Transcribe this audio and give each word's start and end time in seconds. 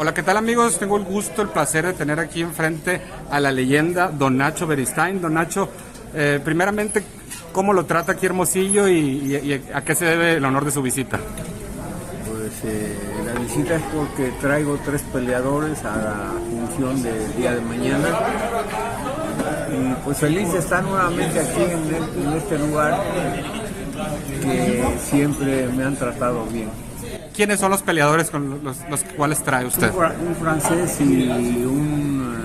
Hola, 0.00 0.14
¿qué 0.14 0.22
tal 0.22 0.38
amigos? 0.38 0.78
Tengo 0.78 0.96
el 0.96 1.04
gusto, 1.04 1.42
el 1.42 1.48
placer 1.48 1.84
de 1.84 1.92
tener 1.92 2.18
aquí 2.18 2.40
enfrente 2.40 3.02
a 3.30 3.38
la 3.38 3.52
leyenda 3.52 4.08
Don 4.08 4.34
Nacho 4.34 4.66
Beristain. 4.66 5.20
Don 5.20 5.34
Nacho, 5.34 5.68
eh, 6.14 6.40
primeramente, 6.42 7.02
¿cómo 7.52 7.74
lo 7.74 7.84
trata 7.84 8.12
aquí 8.12 8.24
Hermosillo 8.24 8.88
y, 8.88 9.62
a 9.74 9.82
qué 9.82 9.94
se 9.94 10.06
debe 10.06 10.36
el 10.36 10.44
honor 10.46 10.64
de 10.64 10.70
su 10.70 10.80
visita? 10.80 11.20
Pues 12.26 12.50
eh, 12.64 12.96
la 13.26 13.40
visita 13.40 13.76
es 13.76 13.82
porque 13.94 14.32
traigo 14.40 14.78
tres 14.86 15.02
peleadores 15.02 15.84
a 15.84 15.94
la 15.94 16.32
función 16.48 17.02
del 17.02 17.36
día 17.36 17.54
de 17.56 17.60
mañana 17.60 18.08
y 19.70 20.02
pues 20.02 20.16
feliz 20.16 20.50
de 20.50 20.60
estar 20.60 20.82
nuevamente 20.82 21.40
aquí 21.40 21.60
en 21.60 22.32
este 22.38 22.58
lugar 22.58 23.02
que 24.40 24.82
siempre 25.10 25.68
me 25.68 25.84
han 25.84 25.96
tratado 25.96 26.46
bien. 26.46 26.70
¿Quiénes 27.40 27.58
son 27.58 27.70
los 27.70 27.80
peleadores 27.80 28.28
con 28.28 28.62
los, 28.62 28.76
los 28.90 29.02
cuales 29.16 29.42
trae 29.42 29.64
usted? 29.64 29.90
Un, 29.94 30.34
francés 30.34 31.00
y 31.00 31.64
un 31.64 32.36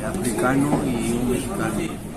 eh, 0.00 0.06
africano 0.06 0.70
y 0.86 1.12
un 1.14 1.30
mexicano. 1.32 1.74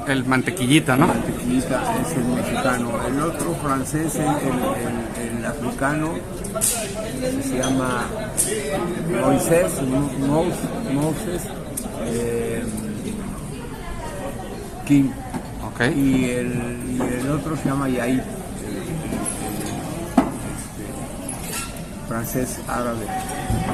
El 0.08 0.26
mantequillita, 0.26 0.96
¿no? 0.96 1.08
Mantequillita 1.08 1.82
es 2.02 2.18
el 2.18 2.24
mexicano. 2.24 2.92
El 3.08 3.20
otro 3.20 3.56
francés, 3.56 4.14
el, 4.18 5.40
el, 5.40 5.44
africano, 5.44 6.14
se 6.62 7.58
llama 7.58 8.06
Moisés, 9.20 9.72
Moses 10.94 11.42
eh, 12.06 12.64
King. 14.86 15.10
Okay. 15.74 16.00
Y, 16.00 16.30
el, 16.30 16.54
y 16.92 17.02
el 17.02 17.32
otro 17.32 17.58
se 17.58 17.70
llama 17.70 17.90
Yair. 17.90 18.37
Francés 22.08 22.60
árabe. 22.68 23.06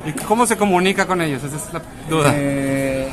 ¿Y 0.05 0.11
cómo 0.13 0.45
se 0.45 0.57
comunica 0.57 1.05
con 1.05 1.21
ellos? 1.21 1.43
Esa 1.43 1.55
es 1.55 1.73
la 1.73 1.81
duda. 2.09 2.31
Eh, 2.35 3.09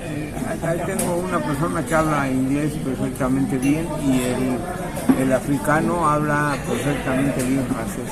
eh, 0.00 0.34
ahí 0.62 0.80
tengo 0.86 1.16
una 1.16 1.38
persona 1.38 1.84
que 1.84 1.94
habla 1.94 2.28
inglés 2.28 2.72
perfectamente 2.84 3.58
bien 3.58 3.88
y 4.04 4.22
el, 4.22 5.22
el 5.22 5.32
africano 5.32 6.08
habla 6.08 6.56
perfectamente 6.68 7.42
bien 7.42 7.66
francés. 7.66 8.10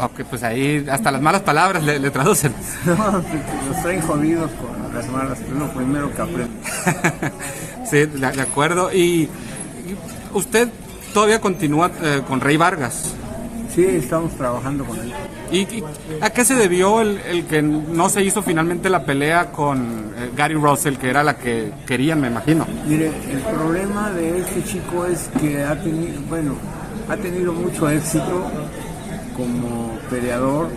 Ok, 0.00 0.22
pues 0.28 0.42
ahí 0.42 0.84
hasta 0.90 1.10
las 1.10 1.20
malas 1.20 1.42
palabras 1.42 1.82
le, 1.84 2.10
traducen. 2.10 2.52
no, 2.84 3.22
los 3.68 3.82
traen 3.82 4.00
jodidos 4.02 4.50
con 4.52 4.94
las 4.94 5.08
malas, 5.08 5.40
es 5.40 5.50
lo 5.50 5.72
primero 5.72 6.12
que 6.14 6.22
aprenden. 6.22 6.60
sí, 7.90 8.06
de, 8.06 8.26
acuerdo. 8.26 8.92
Y 8.92 9.28
usted 10.32 10.68
todavía 11.12 11.40
continúa 11.40 11.90
eh, 12.02 12.22
con 12.26 12.40
Rey 12.40 12.56
Vargas. 12.56 13.14
Sí, 13.74 13.84
estamos 13.84 14.32
trabajando 14.34 14.84
con 14.84 14.96
él. 15.00 15.12
¿Y, 15.50 15.82
a 16.20 16.30
qué 16.30 16.44
se 16.44 16.54
debió 16.54 17.00
el, 17.00 17.44
que 17.46 17.60
no 17.60 18.08
se 18.08 18.22
hizo 18.22 18.40
finalmente 18.40 18.88
la 18.88 19.04
pelea 19.04 19.50
con 19.50 20.14
eh, 20.16 20.30
Gary 20.36 20.54
Russell, 20.54 20.96
que 20.96 21.10
era 21.10 21.24
la 21.24 21.36
que 21.36 21.72
querían, 21.84 22.20
me 22.20 22.28
imagino? 22.28 22.66
Mire, 22.86 23.08
el 23.08 23.40
problema 23.40 24.10
de 24.10 24.38
este 24.38 24.62
chico 24.62 25.06
es 25.06 25.28
que 25.40 25.64
ha 25.64 25.74
tenido, 25.82 26.20
bueno, 26.28 26.54
ha 27.08 27.16
tenido 27.16 27.52
mucho 27.52 27.90
éxito 27.90 28.48
como 29.36 29.98
peleador, 30.08 30.68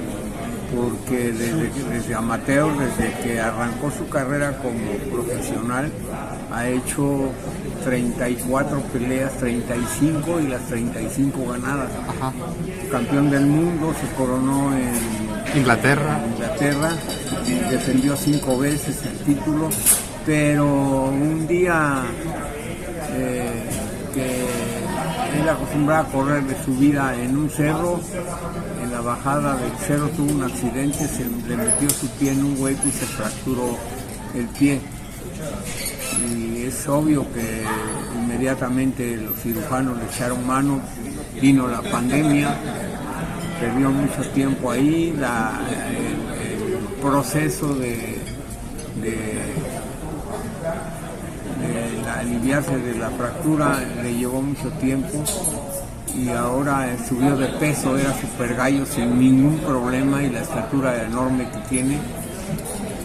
porque 0.75 1.31
desde, 1.31 1.69
desde 1.91 2.15
amateur, 2.15 2.71
desde 2.79 3.13
que 3.21 3.39
arrancó 3.39 3.91
su 3.91 4.09
carrera 4.09 4.57
como 4.57 4.91
profesional, 5.15 5.91
ha 6.51 6.67
hecho 6.67 7.31
34 7.83 8.81
peleas, 8.93 9.33
35 9.37 10.39
y 10.41 10.47
las 10.47 10.61
35 10.67 11.51
ganadas. 11.51 11.89
Campeón 12.91 13.29
del 13.29 13.45
mundo, 13.45 13.93
se 13.99 14.07
coronó 14.15 14.71
en 14.75 15.57
Inglaterra. 15.59 16.21
Inglaterra, 16.33 16.91
defendió 17.69 18.15
cinco 18.15 18.57
veces 18.57 19.01
el 19.05 19.17
título, 19.19 19.69
pero 20.25 21.05
un 21.05 21.47
día 21.47 22.03
eh, 23.13 23.69
que 24.13 25.39
él 25.39 25.49
acostumbraba 25.49 26.07
a 26.07 26.11
correr 26.11 26.43
de 26.43 26.63
su 26.63 26.75
vida 26.75 27.13
en 27.15 27.37
un 27.37 27.49
cerro, 27.49 27.99
en 28.83 28.91
la 28.91 29.01
bajada 29.01 29.55
del 29.57 29.71
cerro 29.85 30.09
tuvo 30.09 30.31
un 30.31 30.43
accidente, 30.43 31.07
se 31.07 31.25
le 31.47 31.57
metió 31.57 31.89
su 31.89 32.07
pie 32.11 32.31
en 32.31 32.43
un 32.43 32.61
hueco 32.61 32.87
y 32.87 32.91
se 32.91 33.05
fracturó 33.05 33.77
el 34.33 34.45
pie 34.47 34.81
y 36.25 36.63
es 36.63 36.87
obvio 36.87 37.25
que 37.33 37.63
inmediatamente 38.15 39.17
los 39.17 39.35
cirujanos 39.39 39.97
le 39.97 40.05
echaron 40.05 40.45
mano, 40.45 40.81
vino 41.41 41.67
la 41.67 41.81
pandemia, 41.81 42.55
perdió 43.59 43.89
mucho 43.91 44.21
tiempo 44.31 44.71
ahí, 44.71 45.09
el, 45.09 46.17
proceso 47.01 47.75
de, 47.75 48.17
aliviarse 52.17 52.77
de 52.77 52.95
la 52.97 53.09
fractura 53.11 53.79
le 54.01 54.15
llevó 54.15 54.41
mucho 54.41 54.69
tiempo 54.73 55.23
y 56.15 56.29
ahora 56.29 56.87
subió 57.07 57.37
de 57.37 57.47
peso, 57.59 57.97
era 57.97 58.13
super 58.19 58.55
gallo 58.55 58.85
sin 58.85 59.19
ningún 59.19 59.59
problema 59.59 60.23
y 60.23 60.29
la 60.31 60.41
estatura 60.41 61.03
enorme 61.03 61.47
que 61.49 61.59
tiene 61.69 61.99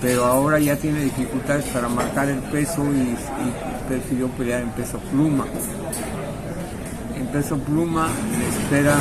pero 0.02 0.26
ahora 0.26 0.58
ya 0.58 0.76
tiene 0.76 1.04
dificultades 1.04 1.64
para 1.66 1.88
marcar 1.88 2.28
el 2.28 2.40
peso 2.40 2.84
y, 2.92 3.16
prefirió 3.88 4.28
pelear 4.28 4.62
en 4.62 4.70
peso 4.70 4.98
pluma. 4.98 5.44
En 7.16 7.26
peso 7.28 7.56
pluma 7.58 8.08
le 8.38 8.48
espera 8.48 8.96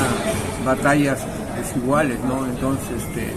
batallas 0.66 1.20
desiguales, 1.58 2.20
¿no? 2.24 2.46
Entonces, 2.46 2.90
este, 2.98 3.34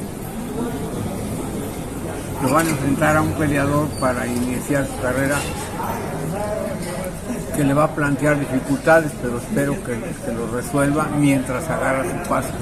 lo 2.43 2.53
van 2.53 2.67
a 2.67 2.71
enfrentar 2.71 3.17
a 3.17 3.23
un 3.23 3.33
peleador 3.33 3.89
para 4.01 4.27
iniciar 4.27 4.87
su 4.87 5.01
carrera 5.01 5.37
que 7.57 7.65
le 7.65 7.73
va 7.73 7.85
a 7.85 7.95
plantear 7.95 8.39
dificultades, 8.41 9.13
pero 9.23 9.39
espero 9.39 9.75
que, 9.85 9.93
que 10.25 10.33
lo 10.33 10.51
resuelva 10.51 11.09
mientras 11.19 11.69
agarra 11.71 12.05
su 12.05 12.29
paso. 12.29 12.53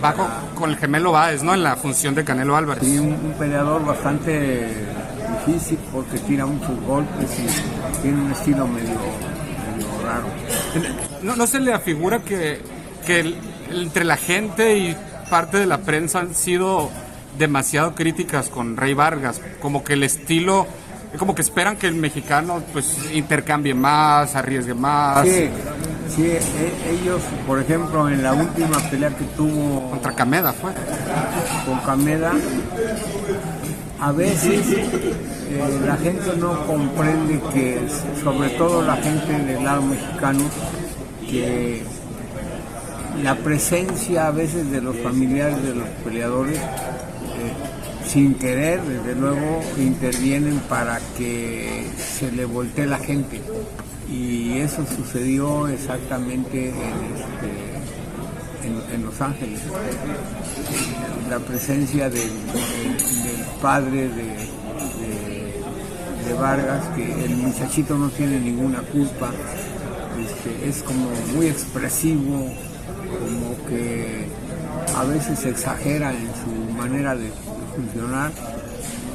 Bajo 0.00 0.26
con 0.54 0.70
el 0.70 0.76
gemelo 0.76 1.12
Báez, 1.12 1.42
¿no? 1.42 1.54
En 1.54 1.62
la 1.62 1.76
función 1.76 2.14
de 2.14 2.24
Canelo 2.24 2.56
Álvarez. 2.56 2.84
Sí, 2.84 2.98
un, 2.98 3.34
peleador 3.38 3.84
bastante 3.84 4.68
difícil 5.46 5.78
porque 5.92 6.18
tira 6.20 6.46
muchos 6.46 6.80
golpes 6.86 7.30
y 7.38 8.00
tiene 8.02 8.22
un 8.22 8.32
estilo 8.32 8.66
medio, 8.66 8.98
raro. 10.04 10.26
¿No, 11.22 11.36
¿No, 11.36 11.46
se 11.46 11.60
le 11.60 11.74
afigura 11.74 12.20
que, 12.20 12.60
que 13.06 13.34
entre 13.70 14.04
la 14.04 14.16
gente 14.16 14.78
y 14.78 14.96
parte 15.28 15.58
de 15.58 15.66
la 15.66 15.78
prensa 15.78 16.20
han 16.20 16.34
sido 16.34 16.90
demasiado 17.38 17.94
críticas 17.94 18.48
con 18.48 18.76
Rey 18.76 18.94
Vargas? 18.94 19.40
Como 19.60 19.84
que 19.84 19.92
el 19.92 20.02
estilo 20.02 20.66
como 21.18 21.34
que 21.34 21.42
esperan 21.42 21.76
que 21.76 21.88
el 21.88 21.94
mexicano 21.94 22.62
pues 22.72 22.96
intercambie 23.12 23.74
más, 23.74 24.36
arriesgue 24.36 24.74
más. 24.74 25.26
Sí, 25.26 25.48
sí, 26.14 26.22
e, 26.26 26.40
ellos, 26.90 27.20
por 27.46 27.60
ejemplo, 27.60 28.08
en 28.08 28.22
la 28.22 28.34
última 28.34 28.78
pelea 28.90 29.10
que 29.10 29.24
tuvo 29.36 29.90
contra 29.90 30.12
Cameda 30.12 30.52
fue. 30.52 30.72
Con 31.66 31.78
Cameda, 31.80 32.32
a 34.00 34.12
veces 34.12 34.66
eh, 34.68 35.80
la 35.86 35.96
gente 35.96 36.36
no 36.36 36.66
comprende 36.66 37.40
que, 37.52 37.80
sobre 38.22 38.50
todo 38.50 38.82
la 38.82 38.96
gente 38.96 39.32
del 39.32 39.64
lado 39.64 39.82
mexicano, 39.82 40.44
que 41.28 41.82
la 43.22 43.34
presencia 43.36 44.26
a 44.26 44.30
veces 44.30 44.70
de 44.70 44.80
los 44.80 44.96
familiares 44.96 45.62
de 45.62 45.74
los 45.74 45.88
peleadores 46.04 46.58
sin 48.10 48.34
querer, 48.34 48.82
desde 48.82 49.14
luego, 49.14 49.60
intervienen 49.78 50.58
para 50.68 50.98
que 51.16 51.86
se 51.96 52.32
le 52.32 52.44
voltee 52.44 52.86
la 52.86 52.98
gente. 52.98 53.40
Y 54.10 54.58
eso 54.58 54.84
sucedió 54.86 55.68
exactamente 55.68 56.70
en, 56.70 56.74
este, 58.74 58.98
Los 58.98 59.20
Ángeles. 59.20 59.60
La 61.28 61.38
presencia 61.38 62.10
del, 62.10 62.30
padre 63.62 64.08
de, 64.08 64.50
Vargas, 66.40 66.86
que 66.96 67.24
el 67.24 67.36
muchachito 67.36 67.98
no 67.98 68.08
tiene 68.08 68.40
ninguna 68.40 68.78
culpa, 68.80 69.30
este, 70.18 70.68
es 70.68 70.82
como 70.82 71.10
muy 71.34 71.48
expresivo, 71.48 72.48
como 73.18 73.68
que 73.68 74.26
a 74.96 75.04
veces 75.04 75.44
exagera 75.44 76.12
en 76.12 76.28
su 76.28 76.72
manera 76.72 77.14
de 77.14 77.30
funcionar. 77.76 78.32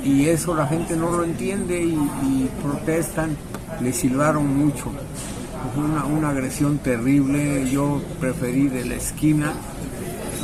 Y 0.03 0.27
eso 0.27 0.55
la 0.55 0.67
gente 0.67 0.95
no 0.95 1.09
lo 1.09 1.23
entiende 1.23 1.81
y, 1.81 2.49
protestan, 2.61 3.35
le 3.81 3.93
silbaron 3.93 4.57
mucho. 4.57 4.91
Fue 5.73 5.83
una, 5.83 6.29
agresión 6.29 6.77
terrible, 6.77 7.69
yo 7.69 8.01
preferí 8.19 8.67
de 8.67 8.85
la 8.85 8.95
esquina 8.95 9.53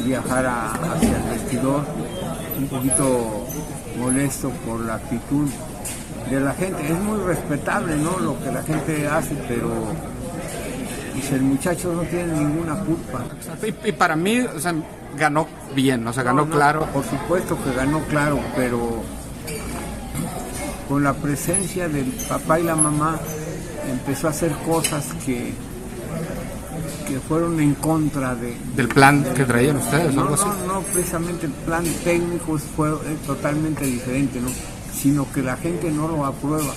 viajar 0.05 0.45
hacia 0.45 1.17
el 1.17 1.29
vestidor, 1.29 1.85
un 2.57 2.67
poquito 2.67 3.47
molesto 3.97 4.49
por 4.65 4.79
la 4.81 4.95
actitud 4.95 5.47
de 6.29 6.39
la 6.39 6.53
gente. 6.53 6.91
Es 6.91 6.99
muy 6.99 7.19
respetable 7.19 7.95
¿no? 7.97 8.19
lo 8.19 8.39
que 8.43 8.51
la 8.51 8.63
gente 8.63 9.07
hace, 9.07 9.35
pero 9.47 9.69
el 11.35 11.41
muchacho 11.41 11.93
no 11.93 12.01
tiene 12.03 12.33
ninguna 12.33 12.75
culpa. 12.79 13.23
Y, 13.85 13.91
para 13.91 14.15
mí, 14.15 14.45
ganó 15.17 15.47
bien, 15.75 16.05
o 16.07 16.13
sea, 16.13 16.23
ganó 16.23 16.41
No, 16.41 16.47
no, 16.47 16.55
claro. 16.55 16.85
Por 16.93 17.03
supuesto 17.03 17.57
que 17.63 17.73
ganó 17.73 17.99
claro, 18.05 18.39
pero 18.55 19.03
con 20.91 21.05
la 21.05 21.13
presencia 21.13 21.87
del 21.87 22.07
papá 22.27 22.59
y 22.59 22.63
la 22.63 22.75
mamá 22.75 23.17
empezó 23.89 24.27
a 24.27 24.31
hacer 24.31 24.51
cosas 24.67 25.05
que, 25.25 25.53
que 27.07 27.17
fueron 27.21 27.61
en 27.61 27.75
contra 27.75 28.35
de, 28.35 28.57
Del 28.75 28.89
plan 28.89 29.23
que 29.33 29.45
traían 29.45 29.77
ustedes, 29.77 30.13
no, 30.13 30.23
algo 30.23 30.33
así. 30.33 30.43
no, 30.67 30.73
no, 30.73 30.81
precisamente 30.81 31.45
el 31.45 31.53
plan 31.53 31.85
técnico 32.03 32.57
fue 32.75 32.89
eh, 32.89 32.93
totalmente 33.25 33.85
diferente, 33.85 34.41
¿no? 34.41 34.49
Sino 34.93 35.31
que 35.31 35.41
la 35.41 35.55
gente 35.55 35.89
no 35.91 36.09
lo 36.09 36.25
aprueba, 36.25 36.73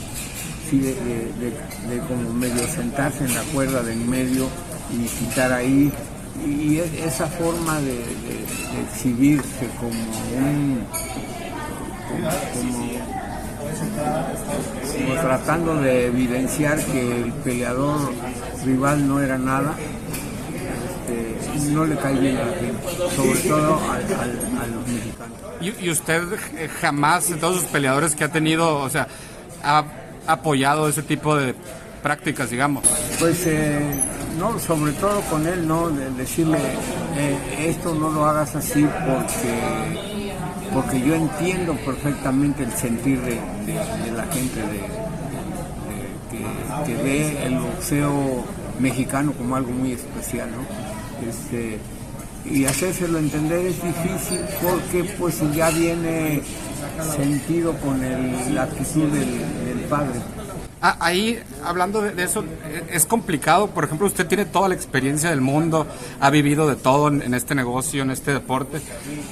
sí, 0.70 0.78
de, 0.78 0.94
de- 0.94 1.98
como 2.06 2.32
medio 2.34 2.68
sentarse 2.68 3.24
en 3.24 3.34
la 3.34 3.42
cuerda 3.52 3.82
de 3.82 3.94
en 3.94 4.08
medio 4.08 4.46
y 4.92 5.06
quitar 5.24 5.52
ahí, 5.52 5.92
y 6.46 6.78
es- 6.78 6.92
esa 7.04 7.26
forma 7.26 7.80
de, 7.80 7.98
exhibirse 8.92 9.68
como 9.80 9.90
un, 10.38 10.78
como, 12.08 12.28
como- 12.54 13.13
como 14.92 15.20
tratando 15.20 15.76
de 15.76 16.06
evidenciar 16.06 16.78
que 16.84 17.22
el 17.22 17.32
peleador 17.32 18.12
rival 18.64 19.06
no 19.06 19.20
era 19.20 19.38
nada, 19.38 19.74
este, 21.08 21.70
no 21.70 21.84
le 21.84 21.96
cae 21.96 22.18
bien 22.18 22.36
a 22.36 22.44
la 22.44 22.52
gente, 22.52 22.88
sobre 23.16 23.40
todo 23.40 23.78
a 23.90 24.66
los 24.66 24.88
mexicanos. 24.88 25.38
Y, 25.60 25.86
y 25.86 25.90
usted 25.90 26.22
eh, 26.56 26.68
jamás, 26.80 27.30
en 27.30 27.40
todos 27.40 27.60
sus 27.60 27.64
peleadores 27.66 28.14
que 28.14 28.24
ha 28.24 28.32
tenido, 28.32 28.78
o 28.78 28.88
sea, 28.88 29.08
ha 29.62 29.84
apoyado 30.26 30.88
ese 30.88 31.02
tipo 31.02 31.36
de 31.36 31.54
prácticas, 32.02 32.50
digamos. 32.50 32.84
Pues 33.18 33.46
eh, 33.46 33.80
no, 34.38 34.58
sobre 34.58 34.92
todo 34.92 35.20
con 35.22 35.46
él, 35.46 35.66
no, 35.66 35.90
de 35.90 36.10
decirle 36.10 36.58
eh, 37.16 37.70
esto 37.70 37.94
no 37.94 38.10
lo 38.10 38.26
hagas 38.26 38.54
así 38.56 38.82
porque 38.82 40.13
porque 40.74 41.00
yo 41.00 41.14
entiendo 41.14 41.74
perfectamente 41.76 42.64
el 42.64 42.72
sentir 42.72 43.20
de, 43.22 43.36
la 44.14 44.24
gente 44.24 44.60
de, 44.60 44.80
que, 46.86 46.94
ve 47.02 47.46
el 47.46 47.58
boxeo 47.58 48.44
mexicano 48.80 49.32
como 49.32 49.54
algo 49.56 49.70
muy 49.70 49.92
especial, 49.92 50.48
¿no? 50.50 51.28
Este, 51.28 51.78
y 52.44 52.64
hacérselo 52.66 53.18
entender 53.18 53.66
es 53.66 53.76
difícil 53.82 54.40
porque 54.60 55.04
pues 55.18 55.40
ya 55.54 55.70
viene 55.70 56.42
sentido 57.16 57.72
con 57.78 58.02
el- 58.02 58.54
la 58.54 58.64
actitud 58.64 59.08
del 59.08 59.80
padre. 59.88 60.20
Ah, 60.86 60.98
ahí, 61.00 61.42
hablando 61.64 62.02
de, 62.02 62.10
de 62.10 62.24
eso, 62.24 62.44
eh, 62.66 62.82
es 62.92 63.06
complicado. 63.06 63.68
Por 63.68 63.84
ejemplo, 63.84 64.06
usted 64.06 64.26
tiene 64.26 64.44
toda 64.44 64.68
la 64.68 64.74
experiencia 64.74 65.30
del 65.30 65.40
mundo, 65.40 65.86
ha 66.20 66.28
vivido 66.28 66.68
de 66.68 66.76
todo 66.76 67.08
en, 67.08 67.22
en 67.22 67.32
este 67.32 67.54
negocio, 67.54 68.02
en 68.02 68.10
este 68.10 68.34
deporte, 68.34 68.82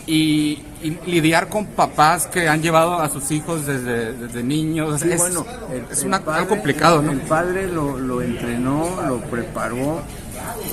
y, 0.06 0.62
y 0.82 0.96
lidiar 1.04 1.50
con 1.50 1.66
papás 1.66 2.26
que 2.26 2.48
han 2.48 2.62
llevado 2.62 2.98
a 2.98 3.10
sus 3.10 3.30
hijos 3.32 3.66
desde, 3.66 4.14
desde 4.14 4.42
niños, 4.42 5.02
Sí, 5.02 5.10
es, 5.12 5.18
bueno, 5.18 5.44
el- 5.70 5.84
es 5.92 6.02
una- 6.04 6.20
padre- 6.24 6.38
algo 6.38 6.48
complicado, 6.48 7.02
¿no? 7.02 7.12
El 7.12 7.20
padre 7.20 7.68
lo, 7.70 7.98
lo 7.98 8.22
entrenó, 8.22 8.88
lo 9.06 9.20
preparó 9.20 10.00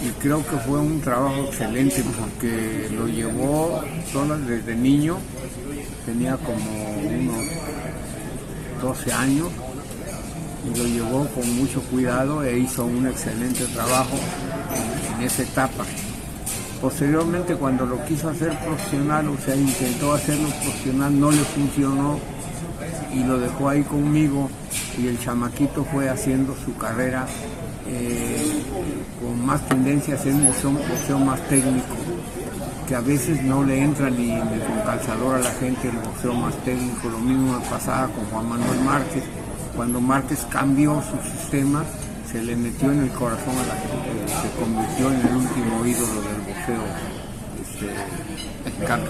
y 0.02 0.10
creo 0.22 0.38
que 0.48 0.56
fue 0.66 0.80
un 0.80 1.02
trabajo 1.02 1.44
excelente 1.48 2.02
porque 2.18 2.88
lo 2.96 3.06
llevó 3.08 3.84
solo 4.14 4.38
desde 4.40 4.76
niño, 4.78 5.18
tenía 6.06 6.38
como 6.38 6.62
unos 7.02 7.44
12 8.82 9.12
años 9.12 9.50
lo 10.78 10.86
llevó 10.86 11.28
con 11.28 11.56
mucho 11.56 11.82
cuidado 11.84 12.44
e 12.44 12.60
hizo 12.60 12.86
un 12.86 13.08
excelente 13.08 13.66
trabajo 13.66 14.18
en, 15.18 15.24
esa 15.24 15.44
etapa. 15.44 15.84
Posteriormente 16.82 17.56
cuando 17.56 17.86
lo 17.86 18.04
quiso 18.06 18.30
hacer 18.30 18.58
profesional, 18.60 19.28
o 19.28 19.38
sea, 19.38 19.56
intentó 19.56 20.14
hacerlo 20.14 20.48
profesional, 20.48 21.20
no 21.20 21.32
le 21.32 21.40
funcionó 21.40 22.20
y 23.14 23.24
lo 23.24 23.38
dejó 23.38 23.70
ahí 23.70 23.84
conmigo 23.84 24.50
y 24.98 25.08
el 25.08 25.20
chamaquito 25.20 25.84
fue 25.86 26.10
haciendo 26.10 26.56
su 26.64 26.76
carrera 26.78 27.26
eh, 27.88 28.64
con 29.20 29.46
más 29.46 29.68
tendencia 29.68 30.16
a 30.16 30.18
ser 30.18 30.34
un 30.34 30.46
boxeo 30.46 31.20
más 31.20 31.42
técnico, 31.50 31.96
que 32.88 32.96
a 32.96 33.02
veces 33.02 33.44
no 33.44 33.64
le 33.64 33.82
entra 33.82 34.10
ni, 34.10 34.28
ni 34.28 34.60
con 34.60 34.80
calzador 34.86 35.36
a 35.36 35.40
la 35.40 35.52
gente 35.52 35.90
el 35.90 35.98
boxeo 35.98 36.34
más 36.34 36.56
técnico, 36.64 37.10
lo 37.10 37.18
mismo 37.18 37.60
me 37.60 37.66
pasaba 37.66 38.08
con 38.08 38.26
Juan 38.26 38.48
Manuel 38.48 38.80
Márquez, 38.82 39.24
cuando 39.80 40.02
Márquez 40.02 40.46
cambió 40.50 41.02
su 41.02 41.16
sistema, 41.40 41.86
se 42.30 42.44
le 42.44 42.54
metió 42.58 42.92
en 42.92 43.00
el 43.04 43.10
corazón 43.12 43.56
a 43.58 43.66
la 43.66 43.76
gente, 43.76 44.28
se 44.28 44.60
convirtió 44.62 45.08
en 45.08 45.26
el 45.26 45.36
último 45.38 45.86
ídolo 45.86 46.22
del 46.22 46.42
boxeo 46.42 46.84
este, 47.62 47.96
mexicano. 48.66 49.04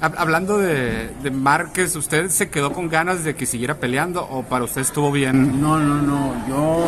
Hab- 0.00 0.14
Hablando 0.16 0.58
de, 0.58 1.10
de 1.20 1.30
Márquez, 1.32 1.96
¿usted 1.96 2.28
se 2.30 2.48
quedó 2.48 2.72
con 2.72 2.88
ganas 2.88 3.24
de 3.24 3.34
que 3.34 3.44
siguiera 3.44 3.74
peleando 3.80 4.22
o 4.24 4.44
para 4.44 4.64
usted 4.64 4.82
estuvo 4.82 5.10
bien? 5.10 5.60
No, 5.60 5.80
no, 5.80 6.00
no. 6.00 6.32
Yo 6.48 6.84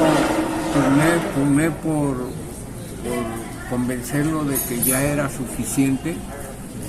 pugné 1.34 1.70
por, 1.70 2.16
por 2.16 3.68
convencerlo 3.70 4.44
de 4.44 4.56
que 4.68 4.80
ya 4.84 5.02
era 5.02 5.28
suficiente, 5.28 6.16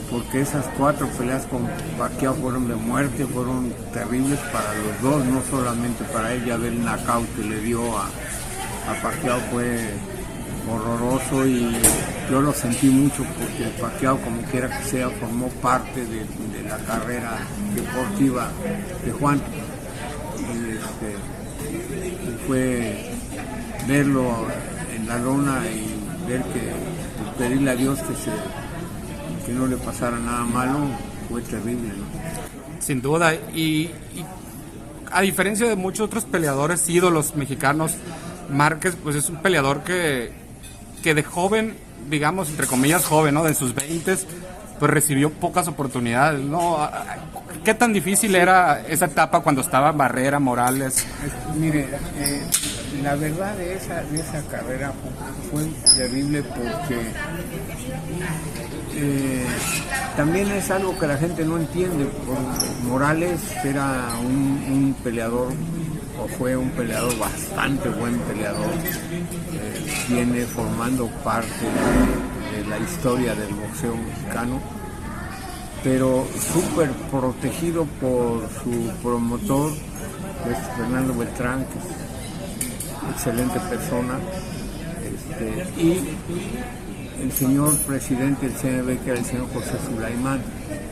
porque 0.09 0.41
esas 0.41 0.65
cuatro 0.77 1.07
peleas 1.17 1.45
con 1.45 1.67
Pacquiao 1.97 2.33
fueron 2.35 2.67
de 2.67 2.75
muerte, 2.75 3.25
fueron 3.25 3.73
terribles 3.93 4.39
para 4.51 4.73
los 4.73 5.01
dos, 5.01 5.25
no 5.25 5.41
solamente 5.49 6.03
para 6.05 6.33
él. 6.33 6.45
Ya 6.45 6.57
ver 6.57 6.73
el 6.73 6.83
knockout 6.83 7.27
que 7.35 7.43
le 7.43 7.59
dio 7.61 7.97
a, 7.97 8.05
a 8.05 9.01
Pacquiao 9.01 9.39
fue 9.51 9.89
horroroso 10.69 11.45
y 11.45 11.75
yo 12.29 12.41
lo 12.41 12.53
sentí 12.53 12.87
mucho 12.89 13.23
porque 13.23 13.69
Pacquiao, 13.81 14.17
como 14.19 14.41
quiera 14.43 14.77
que 14.77 14.83
sea, 14.85 15.09
formó 15.09 15.47
parte 15.61 16.05
de, 16.05 16.25
la 16.67 16.77
carrera 16.79 17.37
deportiva 17.73 18.49
de 19.05 19.11
Juan. 19.13 19.41
Y, 20.37 20.71
este, 20.75 21.15
y 22.25 22.47
fue 22.47 23.11
verlo 23.87 24.47
en 24.93 25.07
la 25.07 25.17
lona 25.17 25.61
y 25.65 26.27
ver 26.27 26.41
que 26.43 26.71
pues, 27.17 27.35
pedirle 27.37 27.71
a 27.71 27.75
Dios 27.75 27.99
que 27.99 28.15
se 28.15 28.31
que 29.47 29.53
no 29.53 29.65
le 29.65 29.77
pasara 29.77 30.19
nada 30.19 30.43
malo 30.43 30.77
fue 31.29 31.41
terrible 31.41 31.87
¿no? 31.89 32.81
Sin 32.81 33.01
duda. 33.01 33.33
Y, 33.33 33.89
y 34.15 34.25
a 35.11 35.21
diferencia 35.21 35.67
de 35.67 35.75
muchos 35.75 36.01
otros 36.05 36.25
peleadores 36.25 36.87
ídolos 36.89 37.35
mexicanos, 37.35 37.93
Márquez 38.51 38.95
pues 39.01 39.15
es 39.15 39.29
un 39.29 39.37
peleador 39.41 39.83
que, 39.83 40.31
que 41.01 41.15
de 41.15 41.23
joven, 41.23 41.75
digamos, 42.09 42.49
entre 42.49 42.67
comillas 42.67 43.03
joven, 43.05 43.33
¿no? 43.33 43.43
De 43.43 43.53
sus 43.55 43.73
20 43.73 44.15
pues 44.79 44.91
recibió 44.91 45.31
pocas 45.31 45.67
oportunidades, 45.67 46.39
¿no? 46.41 46.77
¿Qué 47.65 47.73
tan 47.73 47.93
difícil 47.93 48.35
era 48.35 48.81
esa 48.87 49.05
etapa 49.05 49.39
cuando 49.41 49.61
estaba 49.61 49.91
Barrera, 49.91 50.39
Morales? 50.39 50.97
Es- 50.97 51.55
mire 51.57 51.87
eh, 52.19 52.43
la 53.01 53.15
verdad 53.15 53.55
de 53.57 53.73
esa 53.75 54.03
de 54.03 54.19
esa 54.19 54.43
carrera 54.43 54.93
fue, 55.51 55.63
fue 55.63 55.95
terrible 55.95 56.43
porque 56.43 56.99
eh, 58.99 59.45
también 60.15 60.49
es 60.51 60.71
algo 60.71 60.97
que 60.97 61.05
la 61.07 61.17
gente 61.17 61.45
no 61.45 61.57
entiende. 61.57 62.05
Por- 62.05 62.89
Morales 62.89 63.39
era 63.63 64.09
un, 64.23 64.95
peleador, 65.03 65.49
o 66.19 66.27
fue 66.27 66.55
un 66.57 66.69
peleador 66.71 67.17
bastante 67.19 67.89
buen 67.89 68.17
peleador. 68.21 68.71
Eh, 68.73 70.05
viene 70.09 70.41
formando 70.45 71.07
parte 71.23 71.47
de, 72.55 72.65
la 72.67 72.79
historia 72.79 73.35
del 73.35 73.53
boxeo 73.53 73.95
mexicano, 73.95 74.59
pero 75.83 76.25
súper 76.51 76.89
protegido 77.11 77.85
por 78.01 78.49
su 78.63 78.91
promotor, 79.03 79.71
Fernando 80.75 81.13
Beltrán, 81.13 81.65
que 81.65 81.77
es 81.77 83.15
excelente 83.15 83.59
persona. 83.69 84.17
Este, 85.03 85.81
y 85.81 85.99
el 87.21 87.31
señor 87.31 87.75
presidente 87.79 88.47
del 88.47 88.55
CNB, 88.55 89.03
que 89.03 89.11
era 89.11 89.19
el 89.19 89.25
señor 89.25 89.47
José 89.53 89.77
Sulaimán, 89.85 90.41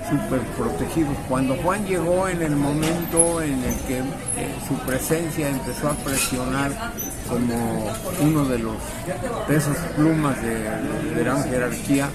súper 0.10 0.42
protegido. 0.58 1.10
Cuando 1.28 1.56
Juan 1.58 1.86
llegó 1.86 2.28
en 2.28 2.42
el 2.42 2.56
momento 2.56 3.42
en 3.42 3.64
el 3.64 3.76
que 3.88 4.00
eh, 4.00 4.04
su 4.68 4.76
presencia 4.86 5.50
empezó 5.50 5.90
a 5.90 5.94
presionar 5.94 6.72
como 7.30 7.92
uno 8.22 8.46
de 8.46 8.60
los 8.60 8.76
pesos 9.48 9.76
plumas 9.96 10.42
de, 10.42 10.56
de 10.56 11.24
gran 11.24 11.44
jerarquía, 11.44 12.10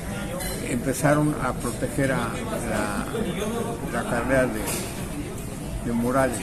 empezaron 0.68 1.34
a 1.42 1.52
proteger 1.52 2.12
a 2.12 2.28
la, 2.70 3.06
la 3.92 4.10
carrera 4.10 4.46
de, 4.46 4.60
de 5.84 5.92
Morales. 5.92 6.38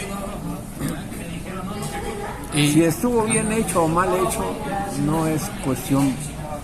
Si 2.53 2.83
estuvo 2.83 3.23
bien 3.23 3.51
hecho 3.51 3.83
o 3.83 3.87
mal 3.87 4.09
hecho, 4.15 4.55
no 5.05 5.27
es 5.27 5.43
cuestión 5.63 6.13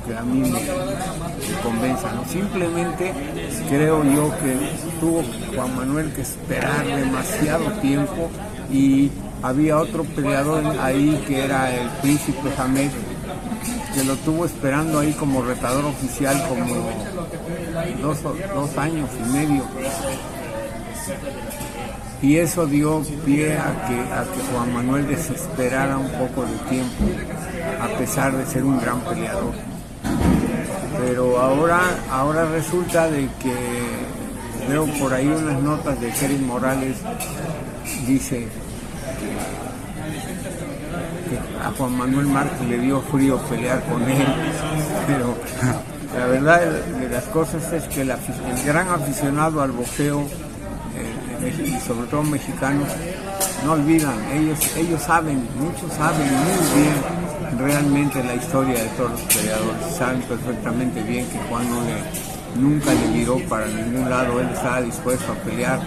que 0.05 0.15
a 0.15 0.21
mí 0.21 0.39
me, 0.39 0.49
me 0.49 1.61
convenza. 1.63 2.11
¿no? 2.13 2.25
Simplemente 2.25 3.13
creo 3.69 4.03
yo 4.03 4.31
que 4.39 4.55
tuvo 4.99 5.23
Juan 5.55 5.75
Manuel 5.75 6.11
que 6.13 6.21
esperar 6.21 6.85
demasiado 6.85 7.71
tiempo 7.81 8.29
y 8.71 9.11
había 9.41 9.77
otro 9.77 10.03
peleador 10.03 10.63
ahí 10.79 11.23
que 11.27 11.43
era 11.43 11.73
el 11.73 11.89
príncipe 12.01 12.49
Hamed 12.57 12.91
que 13.93 14.03
lo 14.03 14.15
tuvo 14.17 14.45
esperando 14.45 14.99
ahí 14.99 15.13
como 15.13 15.43
retador 15.43 15.85
oficial 15.85 16.43
como 16.49 16.89
dos, 18.01 18.23
dos 18.23 18.77
años 18.77 19.09
y 19.19 19.31
medio. 19.31 19.63
Y 22.21 22.37
eso 22.37 22.65
dio 22.65 23.03
pie 23.25 23.57
a 23.57 23.85
que, 23.85 23.99
a 23.99 24.23
que 24.23 24.39
Juan 24.51 24.73
Manuel 24.73 25.07
desesperara 25.07 25.97
un 25.97 26.09
poco 26.11 26.45
de 26.45 26.57
tiempo, 26.69 27.03
a 27.81 27.97
pesar 27.97 28.35
de 28.35 28.45
ser 28.45 28.63
un 28.63 28.79
gran 28.79 29.01
peleador. 29.01 29.53
Pero 31.05 31.37
ahora, 31.37 31.81
ahora 32.09 32.45
resulta 32.45 33.09
de 33.09 33.27
que 33.41 33.53
veo 34.69 34.85
por 34.99 35.13
ahí 35.13 35.27
unas 35.27 35.61
notas 35.61 35.99
de 35.99 36.09
Kevin 36.11 36.47
Morales, 36.47 36.97
dice 38.07 38.47
que 41.29 41.37
a 41.61 41.71
Juan 41.77 41.97
Manuel 41.97 42.27
Márquez 42.27 42.67
le 42.67 42.77
dio 42.77 43.01
frío 43.01 43.37
pelear 43.49 43.83
con 43.83 44.01
él, 44.03 44.25
pero 45.07 45.35
la 46.17 46.25
verdad 46.27 46.61
de 46.71 47.09
las 47.09 47.25
cosas 47.25 47.73
es 47.73 47.83
que 47.85 48.01
el, 48.01 48.13
gran 48.65 48.87
aficionado 48.87 49.61
al 49.61 49.71
boxeo, 49.71 50.21
eh, 50.21 51.65
y 51.65 51.85
sobre 51.85 52.07
todo 52.07 52.23
mexicanos, 52.23 52.87
no 53.65 53.73
olvidan, 53.73 54.15
ellos, 54.31 54.59
ellos 54.77 55.01
saben, 55.01 55.45
muchos 55.59 55.91
saben 55.97 56.27
muy 56.31 56.81
bien 56.81 57.22
realmente 57.57 58.23
la 58.23 58.35
historia 58.35 58.83
de 58.83 58.89
todos 58.89 59.11
los 59.11 59.21
peleadores, 59.21 59.95
saben 59.97 60.21
perfectamente 60.21 61.01
bien 61.03 61.25
que 61.27 61.39
Juan 61.49 61.69
no 61.69 61.81
le, 61.81 62.61
nunca 62.61 62.93
le 62.93 63.07
miró 63.07 63.39
para 63.49 63.67
ningún 63.67 64.09
lado, 64.09 64.39
él 64.39 64.49
estaba 64.53 64.81
dispuesto 64.81 65.31
a 65.31 65.35
pelear. 65.35 65.79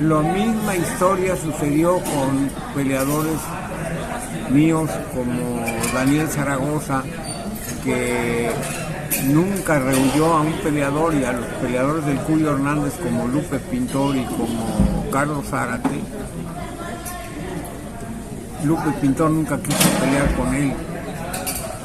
La 0.00 0.20
misma 0.20 0.76
historia 0.76 1.36
sucedió 1.36 1.94
con 2.00 2.50
peleadores 2.74 3.38
míos 4.50 4.90
como 5.14 5.64
Daniel 5.94 6.28
Zaragoza, 6.28 7.02
que 7.84 8.50
nunca 9.28 9.78
rehuyó 9.78 10.34
a 10.34 10.40
un 10.40 10.52
peleador 10.54 11.14
y 11.14 11.24
a 11.24 11.32
los 11.32 11.46
peleadores 11.60 12.06
del 12.06 12.18
Cuyo 12.18 12.52
Hernández 12.52 12.94
como 13.02 13.26
Lupe 13.28 13.58
Pintor 13.58 14.16
y 14.16 14.24
como 14.24 15.08
Carlos 15.10 15.46
Zárate. 15.46 16.00
Lupe 18.64 18.90
Pintor 19.00 19.30
nunca 19.30 19.58
quiso 19.60 19.88
pelear 20.00 20.34
con 20.36 20.54
él 20.54 20.72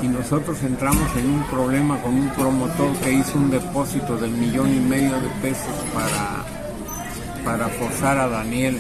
y 0.01 0.07
nosotros 0.07 0.62
entramos 0.63 1.10
en 1.15 1.29
un 1.31 1.43
problema 1.46 1.98
con 2.01 2.13
un 2.13 2.29
promotor 2.29 2.93
que 2.98 3.13
hizo 3.13 3.38
un 3.38 3.50
depósito 3.50 4.15
del 4.17 4.31
millón 4.31 4.69
y 4.75 4.79
medio 4.79 5.19
de 5.19 5.27
pesos 5.41 5.74
para, 5.93 6.43
para 7.43 7.67
forzar 7.69 8.19
a 8.19 8.27
Daniel 8.27 8.79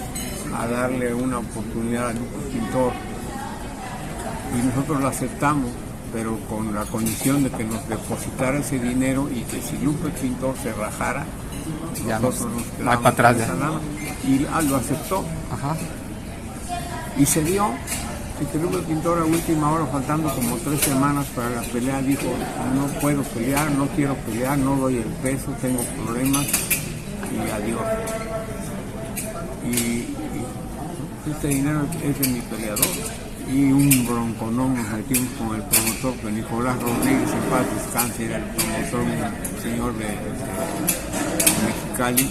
a 0.55 0.67
darle 0.67 1.13
una 1.13 1.39
oportunidad 1.39 2.09
a 2.09 2.13
Lupe 2.13 2.37
Pintor 2.53 2.91
y 4.57 4.65
nosotros 4.67 5.01
lo 5.01 5.07
aceptamos 5.07 5.69
pero 6.13 6.37
con 6.49 6.73
la 6.73 6.85
condición 6.85 7.43
de 7.43 7.49
que 7.49 7.65
nos 7.65 7.87
depositara 7.89 8.59
ese 8.59 8.79
dinero 8.79 9.27
y 9.29 9.41
que 9.41 9.61
si 9.61 9.77
Lupe 9.83 10.07
Pintor 10.09 10.55
se 10.63 10.71
rajara, 10.71 11.25
Ya 12.07 12.17
nosotros 12.19 12.41
no- 12.41 12.49
nos 12.49 12.61
no 12.61 12.61
hay 12.63 12.75
quedábamos 12.77 13.01
para 13.01 13.29
atrás 13.29 13.37
ya. 13.37 14.29
Y 14.29 14.47
ah, 14.53 14.61
lo 14.61 14.75
aceptó 14.77 15.25
Ajá. 15.51 15.75
Y 17.17 17.25
se 17.25 17.43
dio. 17.43 17.71
Lupe 18.61 18.77
Pintor 18.87 19.19
a 19.19 19.25
última 19.25 19.71
hora, 19.71 19.85
faltando 19.87 20.33
como 20.35 20.57
tres 20.57 20.79
semanas 20.81 21.25
para 21.35 21.49
la 21.49 21.61
pelea, 21.61 22.01
dijo, 22.01 22.27
no 22.75 22.85
puedo 23.01 23.23
pelear, 23.23 23.71
no 23.71 23.87
quiero 23.87 24.15
pelear, 24.17 24.57
no 24.59 24.75
doy 24.75 24.97
el 24.97 25.11
peso, 25.23 25.51
tengo 25.59 25.81
problemas 25.83 26.45
y 26.45 27.49
adiós. 27.49 27.81
Y, 29.65 30.05
este 31.31 31.47
dinero 31.47 31.85
es 32.03 32.19
de 32.19 32.27
mi 32.27 32.39
peleador. 32.41 32.85
Y 33.51 33.71
un 33.71 34.05
bronconón 34.05 34.75
nos 34.75 34.89
metimos 34.89 35.29
con 35.37 35.55
el 35.55 35.63
promotor, 35.63 36.13
que 36.15 36.31
Nicolás 36.31 36.81
Rodríguez, 36.81 37.31
en 37.31 37.49
paz 37.49 37.65
descanse, 37.75 38.25
era 38.25 38.37
el 38.37 38.43
promotor, 38.43 39.01
un 39.01 39.61
señor 39.61 39.93
de, 39.97 40.05
Mexicali. 41.65 42.29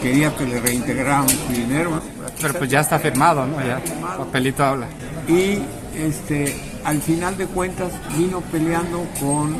Quería 0.00 0.34
que 0.36 0.46
le 0.46 0.60
reintegráramos 0.60 1.32
su 1.32 1.52
dinero. 1.52 2.00
Pero 2.40 2.54
pues 2.54 2.70
ya 2.70 2.80
está 2.80 2.98
firmado, 2.98 3.46
¿no? 3.46 3.56
Ya. 3.64 3.80
Papelito 4.18 4.64
habla. 4.64 4.86
Y 5.28 5.58
este, 5.96 6.56
al 6.84 7.00
final 7.00 7.36
de 7.36 7.46
cuentas 7.46 7.92
vino 8.16 8.40
peleando 8.52 9.04
con, 9.20 9.54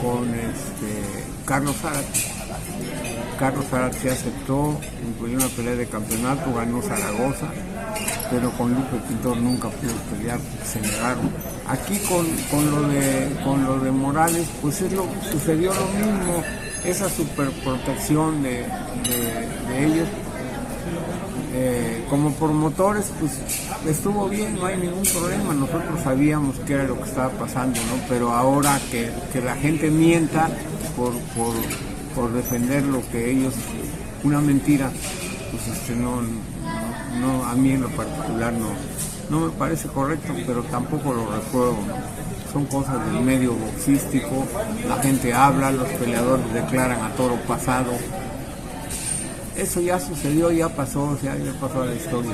con 0.00 0.28
este, 0.34 1.24
Carlos 1.44 1.76
Zárate. 1.82 2.20
Carlos 3.38 3.64
Zárate 3.70 4.10
aceptó, 4.10 4.78
incluyó 5.06 5.36
una 5.36 5.48
pelea 5.48 5.74
de 5.74 5.86
campeonato, 5.86 6.54
ganó 6.54 6.80
Zaragoza, 6.80 7.46
pero 8.30 8.50
con 8.52 8.72
Lupe 8.72 8.96
Pintor 9.08 9.36
nunca 9.38 9.68
pudo 9.68 9.92
pelear, 10.16 10.38
se 10.64 10.80
negaron. 10.80 11.28
Aquí 11.66 11.98
con, 12.08 12.26
con 12.50 12.70
lo 12.70 12.88
de, 12.88 13.36
con 13.42 13.64
lo 13.64 13.80
de 13.80 13.90
Morales, 13.90 14.46
pues 14.60 14.80
es 14.82 14.92
lo, 14.92 15.06
sucedió 15.30 15.72
lo 15.74 15.86
mismo, 15.88 16.42
esa 16.84 17.08
superprotección 17.08 18.42
de- 18.42 18.66
de 19.68 19.84
ellos 19.86 20.08
eh, 21.54 22.04
como 22.08 22.32
promotores, 22.32 23.12
pues 23.20 23.32
estuvo 23.86 24.28
bien, 24.28 24.56
no 24.56 24.66
hay 24.66 24.78
ningún 24.78 25.04
problema. 25.04 25.54
Nosotros 25.54 26.00
sabíamos 26.02 26.56
qué 26.66 26.74
era 26.74 26.84
lo 26.84 26.96
que 26.96 27.08
estaba 27.08 27.30
pasando, 27.30 27.78
¿no? 27.80 28.02
Pero 28.08 28.32
ahora 28.32 28.80
que, 28.90 29.10
que 29.32 29.40
la 29.40 29.54
gente 29.56 29.90
mienta 29.90 30.48
por, 30.96 31.12
por, 31.36 31.54
por 32.14 32.32
defender 32.32 32.84
lo 32.84 33.00
que 33.10 33.30
ellos, 33.30 33.54
una 34.24 34.40
mentira, 34.40 34.90
pues 35.50 35.68
este, 35.68 35.94
no, 35.94 36.22
no, 37.20 37.44
a 37.44 37.54
mí 37.54 37.72
en 37.72 37.82
lo 37.82 37.88
particular 37.90 38.52
no, 38.52 38.68
no 39.30 39.46
me 39.46 39.52
parece 39.52 39.88
correcto, 39.88 40.32
pero 40.46 40.62
tampoco 40.64 41.12
lo 41.12 41.30
recuerdo. 41.30 41.76
Son 42.52 42.66
cosas 42.66 43.02
del 43.06 43.22
medio 43.22 43.54
boxístico, 43.54 44.46
la 44.86 44.96
gente 45.02 45.32
habla, 45.32 45.70
los 45.70 45.88
peleadores 45.88 46.52
declaran 46.52 47.00
a 47.00 47.08
toro 47.14 47.36
pasado, 47.48 47.92
eso 49.62 49.80
ya 49.80 49.98
sucedió, 50.00 50.50
ya 50.52 50.68
pasó, 50.68 51.02
o 51.04 51.16
sea, 51.18 51.36
ya 51.36 51.52
pasó 51.60 51.82
a 51.82 51.86
la 51.86 51.94
historia. 51.94 52.32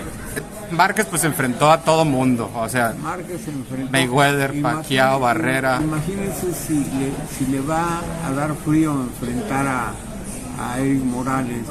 Márquez 0.71 1.07
pues 1.07 1.25
enfrentó 1.25 1.71
a 1.71 1.81
todo 1.81 2.05
mundo, 2.05 2.51
o 2.55 2.69
sea, 2.69 2.95
Márquez 3.03 3.41
enfrentó. 3.49 3.91
Mayweather, 3.93 4.61
Pacquiao, 4.63 5.21
Barrera. 5.21 5.81
Imagínense 5.83 6.53
si 6.53 6.75
le, 6.75 7.13
si 7.37 7.47
le 7.51 7.61
va 7.61 8.01
a 8.27 8.33
dar 8.33 8.55
frío 8.55 8.93
enfrentar 8.93 9.67
a, 9.67 9.93
a 10.61 10.79
Eric 10.79 11.03
Morales, 11.05 11.63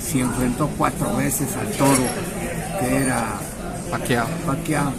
si 0.00 0.20
enfrentó 0.20 0.68
cuatro 0.76 1.14
veces 1.16 1.48
al 1.56 1.68
toro, 1.72 2.02
que 2.80 2.96
era 2.96 3.24
Pacquiao. 3.90 4.26
Pacquiao. 4.46 4.92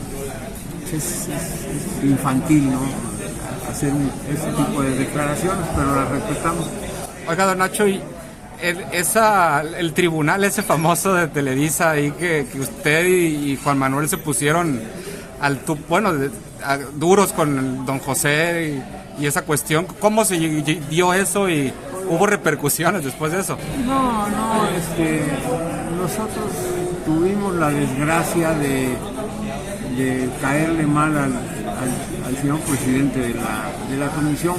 Es, 0.86 0.94
es- 0.94 1.27
es 1.27 2.04
infantil, 2.04 2.72
¿no? 2.72 2.80
Hacer 3.70 3.92
un- 3.92 4.10
ese 4.34 4.48
tipo 4.54 4.82
de 4.82 4.92
declaraciones, 4.92 5.68
pero 5.75 5.94
las 5.96 6.10
respetamos. 6.10 6.68
Oiga, 7.27 7.46
don 7.48 7.58
Nacho, 7.58 7.86
y 7.86 8.01
el, 8.62 8.84
esa, 8.92 9.62
el 9.62 9.94
tribunal 9.94 10.44
ese 10.44 10.64
famoso 10.64 11.14
de 11.14 11.28
Televisa 11.28 11.92
ahí 11.92 12.12
que, 12.12 12.48
que 12.52 12.60
usted 12.60 13.06
y, 13.06 13.52
y 13.54 13.58
Juan 13.64 13.78
Manuel 13.78 14.10
se 14.10 14.18
pusieron 14.18 14.80
al 15.40 15.60
tu, 15.60 15.76
bueno, 15.88 16.14
de- 16.14 16.32
a- 16.64 16.78
duros 16.96 17.34
con 17.34 17.58
el 17.60 17.86
don 17.86 18.00
José 18.00 18.82
y, 19.20 19.24
y 19.24 19.26
esa 19.28 19.44
cuestión, 19.44 19.86
¿cómo 20.00 20.26
se 20.26 20.38
dio 20.40 21.14
eso 21.14 21.50
y 21.50 21.72
hubo 22.10 22.26
repercusiones 22.26 23.04
después 23.04 23.32
de 23.32 23.40
eso? 23.42 23.58
No, 23.86 24.28
no, 24.28 24.68
este, 24.76 25.22
nosotros 26.00 26.46
tuvimos 27.06 27.56
la 27.56 27.70
desgracia 27.70 28.50
de, 28.52 28.90
de 29.98 30.30
caerle 30.42 30.86
mal 30.88 31.12
al, 31.18 31.24
al- 31.34 32.26
al 32.26 32.38
señor 32.42 32.60
presidente 32.62 33.20
de 33.20 33.34
la, 33.36 33.66
de 33.90 33.98
la 33.98 34.08
comisión, 34.10 34.56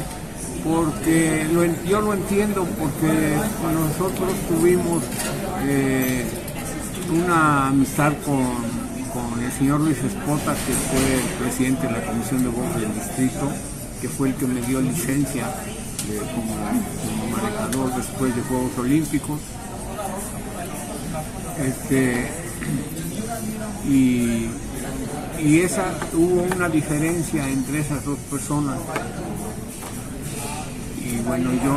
porque 0.65 1.47
yo 1.89 2.01
lo 2.01 2.15
entiendo, 2.15 2.65
porque 2.79 3.37
nosotros 3.73 4.33
tuvimos 4.49 5.03
eh, 5.63 6.25
una 7.11 7.69
amistad 7.69 8.13
con, 8.25 8.79
el 9.43 9.53
señor 9.53 9.81
Luis 9.81 9.99
Espota, 9.99 10.55
que 10.55 10.73
fue 10.73 11.15
el 11.15 11.43
presidente 11.43 11.87
de 11.87 11.93
la 11.93 12.03
comisión 12.03 12.43
de 12.43 12.49
voz 12.49 12.75
del 12.75 12.95
distrito, 12.95 13.51
que 14.01 14.09
fue 14.09 14.29
el 14.29 14.35
que 14.35 14.47
me 14.47 14.61
dio 14.63 14.81
licencia 14.81 15.47
como, 16.35 16.55
como 16.55 17.37
manejador 17.37 17.97
después 17.97 18.37
de 18.37 18.43
Juegos 18.43 18.79
Olímpicos. 18.79 19.41
Este, 21.59 22.29
y, 23.89 24.49
y 25.43 25.61
esa 25.61 25.95
hubo 26.13 26.43
una 26.55 26.69
diferencia 26.69 27.49
entre 27.49 27.81
esas 27.81 28.05
dos 28.05 28.19
personas. 28.31 28.79
Bueno, 31.29 31.51
yo, 31.63 31.77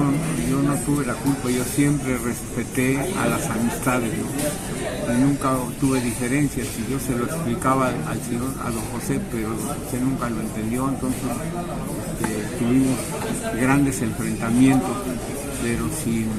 yo 0.49 0.61
no 0.63 0.75
tuve 0.85 1.05
la 1.05 1.13
culpa, 1.13 1.49
yo 1.49 1.65
siempre 1.65 2.17
respeté 2.17 2.97
a 3.19 3.27
las 3.27 3.49
amistades, 3.49 4.13
¿no? 4.17 5.13
y 5.13 5.17
nunca 5.17 5.57
tuve 5.77 5.99
diferencias, 5.99 6.67
y 6.79 6.89
yo 6.89 6.97
se 6.97 7.13
lo 7.17 7.25
explicaba 7.25 7.89
al, 7.89 8.21
señor, 8.21 8.53
a 8.63 8.71
don 8.71 8.81
José, 8.93 9.19
pero 9.29 9.49
don 9.49 9.67
José 9.67 9.99
nunca 10.01 10.29
lo 10.29 10.39
entendió, 10.39 10.87
entonces 10.87 11.19
este, 12.21 12.57
tuvimos 12.59 12.97
grandes 13.59 14.01
enfrentamientos, 14.01 14.89
pero 15.61 15.89
sin, 16.01 16.29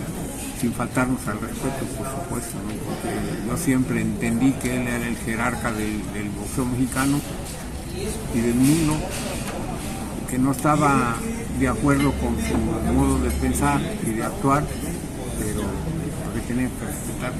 sin 0.59 0.73
faltarnos 0.73 1.21
al 1.28 1.38
respeto, 1.38 1.85
por 1.99 2.07
supuesto, 2.07 2.57
porque 2.87 3.47
yo 3.47 3.57
siempre 3.59 4.00
entendí 4.00 4.52
que 4.52 4.76
él 4.76 4.88
era 4.88 5.07
el 5.07 5.19
jerarca 5.19 5.71
del, 5.71 6.02
del 6.14 6.31
boxeo 6.31 6.64
mexicano 6.64 7.21
y 8.35 8.40
del 8.40 8.54
mundo, 8.54 8.95
que 10.31 10.38
no 10.38 10.52
estaba 10.52 11.16
de 11.59 11.68
acuerdo 11.68 12.12
con 12.12 12.37
su 12.40 12.56
modo 12.92 13.18
de 13.18 13.30
pensar 13.30 13.80
y 14.06 14.11
de 14.11 14.25
actuar, 14.25 14.64
pero 15.38 15.62
que 16.35 16.40
tenía 16.40 16.68
que 16.68 16.87
respetar. 16.87 17.32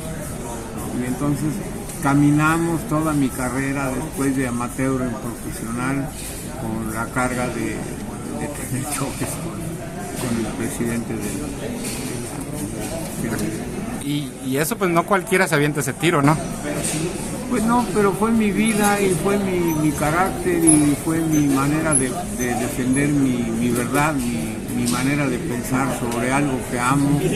Y 1.00 1.07
entonces 1.07 1.54
caminamos 2.02 2.83
toda 2.88 3.12
mi 3.12 3.28
carrera 3.28 3.90
después 3.90 4.37
de 4.37 4.49
amateur 4.49 5.02
en 5.02 5.11
profesional 5.11 6.09
con 6.61 6.95
la 6.95 7.07
carga 7.07 7.49
de, 7.49 7.76
tener 8.69 8.85
choques 8.95 9.28
con, 10.21 10.37
el 10.38 10.47
presidente 10.59 11.14
del... 11.14 11.23
y, 14.04 14.31
y, 14.45 14.57
eso 14.57 14.76
pues 14.76 14.90
no 14.90 15.04
cualquiera 15.04 15.47
se 15.49 15.54
avienta 15.54 15.81
ese 15.81 15.92
tiro, 15.92 16.23
¿no? 16.23 16.37
Pues 17.52 17.64
no, 17.64 17.85
pero 17.92 18.12
fue 18.14 18.30
mi 18.30 18.50
vida 18.50 18.99
y 18.99 19.11
fue 19.11 19.37
mi, 19.37 19.92
carácter 19.92 20.64
y 20.64 20.97
fue 21.04 21.21
mi 21.21 21.47
manera 21.49 21.92
de, 21.92 22.09
defender 22.38 23.11
mi, 23.11 23.68
verdad, 23.68 24.14
mi, 24.14 24.87
manera 24.90 25.28
de 25.28 25.37
pensar 25.37 25.87
sobre 26.00 26.32
algo 26.32 26.59
que 26.71 26.80
amo. 26.80 27.21
Y 27.21 27.28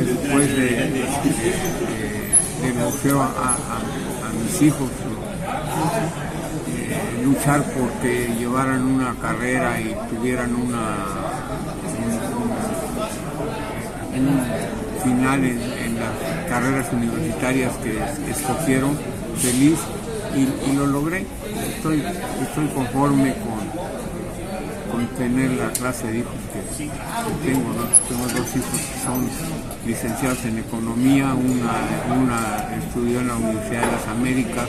después 0.00 0.48
de, 0.48 0.66
de, 0.90 1.12
a, 3.20 3.58
mis 4.42 4.62
hijos, 4.62 4.90
eh, 6.66 7.22
luchar 7.24 7.62
porque 7.78 8.34
llevaran 8.36 8.82
una 8.82 9.14
carrera 9.22 9.80
y 9.80 9.94
tuvieran 10.12 10.56
una, 10.56 10.96
un, 14.16 15.04
final 15.04 15.44
en, 15.44 15.77
las 15.98 16.48
carreras 16.48 16.92
universitarias 16.92 17.72
que 17.78 17.98
escogieron, 18.30 18.96
feliz 19.36 19.78
y, 20.36 20.76
lo 20.76 20.86
logré. 20.86 21.26
Estoy, 21.76 22.02
estoy 22.42 22.66
conforme 22.68 23.34
con, 23.34 23.58
tener 25.16 25.50
la 25.52 25.70
clase 25.70 26.06
de 26.08 26.18
hijos 26.18 26.32
que, 26.52 26.84
tengo. 27.44 27.72
Tengo 28.08 28.26
dos 28.26 28.56
hijos 28.56 28.80
que 28.80 29.00
son 29.04 29.28
licenciados 29.86 30.44
en 30.44 30.58
economía, 30.58 31.34
una, 31.34 32.22
una 32.22 32.76
estudió 32.76 33.20
en 33.20 33.28
la 33.28 33.36
Universidad 33.36 33.82
de 33.82 33.92
las 33.92 34.08
Américas, 34.08 34.68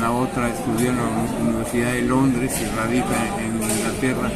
la 0.00 0.10
otra 0.12 0.48
estudió 0.48 0.90
en 0.90 0.96
la 0.96 1.04
Universidad 1.42 1.92
de 1.92 2.02
Londres 2.02 2.52
y 2.60 2.76
radica 2.76 3.16
en 3.38 3.62
Inglaterra. 3.62 4.30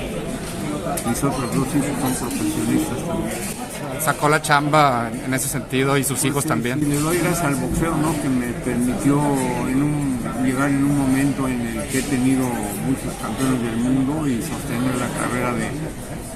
Mis 1.08 1.24
otros 1.24 1.54
dos 1.54 1.68
hijos 1.74 2.18
son 2.18 2.28
profesionistas 2.28 3.06
también 3.06 3.71
sacó 4.02 4.28
la 4.28 4.42
chamba 4.42 5.11
en 5.11 5.32
ese 5.32 5.49
sentido 5.49 5.97
y 5.97 6.04
sus 6.04 6.25
hijos 6.25 6.44
también. 6.44 6.80
Y 6.80 6.87
le 6.87 6.97
doy 6.97 7.18
gracias 7.18 7.44
al 7.47 7.54
boxeo, 7.54 7.97
¿no? 7.97 8.12
Que 8.21 8.28
me 8.28 8.47
permitió 8.64 9.21
llegar 10.42 10.71
en 10.71 10.85
un 10.85 10.99
momento 10.99 11.47
en 11.47 11.61
el 11.61 11.88
que 11.88 12.00
he 12.00 12.02
tenido 12.02 12.44
muchos 12.44 13.14
campeones 13.23 13.62
del 13.62 13.76
mundo 13.76 14.28
y 14.28 14.42
sostener 14.42 14.94
la 14.97 15.09
carrera 15.21 15.54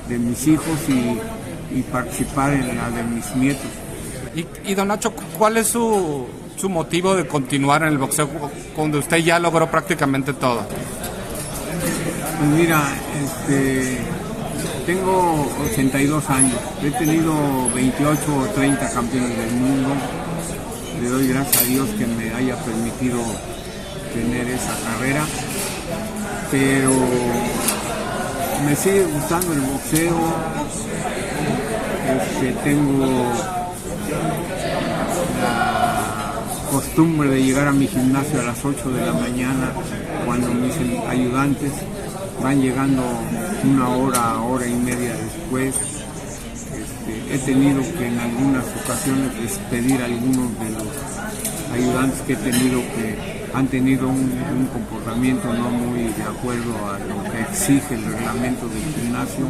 de, 0.09 0.19
mis 0.19 0.47
hijos 0.47 0.79
y, 0.89 1.83
participar 1.91 2.53
en 2.55 2.77
la 2.77 2.91
de 2.91 3.03
mis 3.03 3.35
nietos. 3.37 3.67
Y, 4.65 4.75
don 4.75 4.89
Nacho, 4.89 5.13
¿cuál 5.37 5.57
es 5.57 5.67
su, 5.67 6.27
su 6.57 6.69
motivo 6.69 7.15
de 7.15 7.27
continuar 7.27 7.83
en 7.83 7.89
el 7.89 7.99
boxeo 7.99 8.29
cuando 8.75 8.99
usted 8.99 9.19
ya 9.19 9.39
logró 9.39 9.71
prácticamente 9.71 10.33
todo? 10.33 10.67
Pues 12.39 12.51
mira, 12.51 12.83
este, 13.25 13.99
tengo 14.87 15.45
82 15.73 16.31
años, 16.31 16.59
he 16.81 16.91
tenido 16.93 17.35
28 17.75 18.37
o 18.37 18.45
30 18.55 18.91
campeones 18.93 19.37
del 19.37 19.51
mundo. 19.51 19.89
Le 21.03 21.09
doy 21.09 21.29
gracias 21.29 21.63
a 21.63 21.67
Dios 21.67 21.89
que 21.99 22.07
me 22.07 22.33
haya 22.33 22.57
permitido 22.65 23.19
tener 24.15 24.47
esa 24.49 24.73
carrera. 24.85 25.25
Pero 26.53 26.91
me 28.65 28.77
sigue 28.77 29.05
gustando 29.07 29.53
el 29.53 29.61
boxeo. 29.61 30.17
Este, 32.17 32.53
tengo 32.63 33.07
la 35.43 36.35
costumbre 36.71 37.29
de 37.29 37.43
llegar 37.43 37.67
a 37.67 37.73
mi 37.73 37.89
gimnasio 37.89 38.41
a 38.41 38.45
las 38.45 38.65
8 38.65 38.91
de 38.91 39.05
la 39.05 39.13
mañana 39.13 39.73
cuando 40.25 40.49
mis 40.49 40.75
ayudantes 41.09 41.73
van 42.41 42.61
llegando 42.61 43.03
una 43.67 43.89
hora, 43.89 44.41
hora 44.43 44.67
y 44.67 44.75
media 44.75 45.15
después. 45.15 45.75
Este, 45.75 47.35
he 47.35 47.39
tenido 47.39 47.81
que 47.81 48.07
en 48.07 48.19
algunas 48.19 48.65
ocasiones 48.85 49.41
despedir 49.41 50.01
a 50.03 50.05
algunos 50.07 50.59
de 50.59 50.71
los 50.71 50.87
ayudantes 51.73 52.21
que 52.23 52.33
he 52.35 52.37
tenido 52.37 52.81
que 52.81 53.47
han 53.55 53.67
tenido 53.69 54.09
un, 54.09 54.69
comportamiento 54.73 55.53
no 55.53 55.71
muy 55.71 56.05
de 56.13 56.23
acuerdo 56.23 56.75
a 56.89 56.99
lo 56.99 57.23
que 57.31 57.41
exige 57.41 57.95
el 57.95 58.05
reglamento 58.05 58.69
del 58.69 58.83
gimnasio 58.95 59.47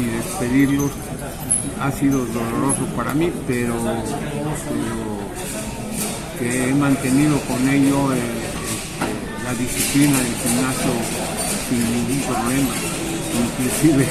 y 0.00 0.04
despedirlos 0.16 0.90
ha 1.80 1.92
sido 1.92 2.24
doloroso 2.26 2.86
para 2.96 3.14
mí, 3.14 3.30
pero, 3.46 3.74
que 6.38 6.70
he 6.70 6.74
mantenido 6.74 7.38
con 7.42 7.68
ello 7.68 8.12
eh, 8.12 8.18
este, 8.18 9.44
la 9.44 9.54
disciplina 9.54 10.18
del 10.18 10.34
gimnasio 10.34 10.90
sin 11.68 11.78
ningún 11.78 12.20
problema. 12.22 12.87
Inclusive 13.38 14.06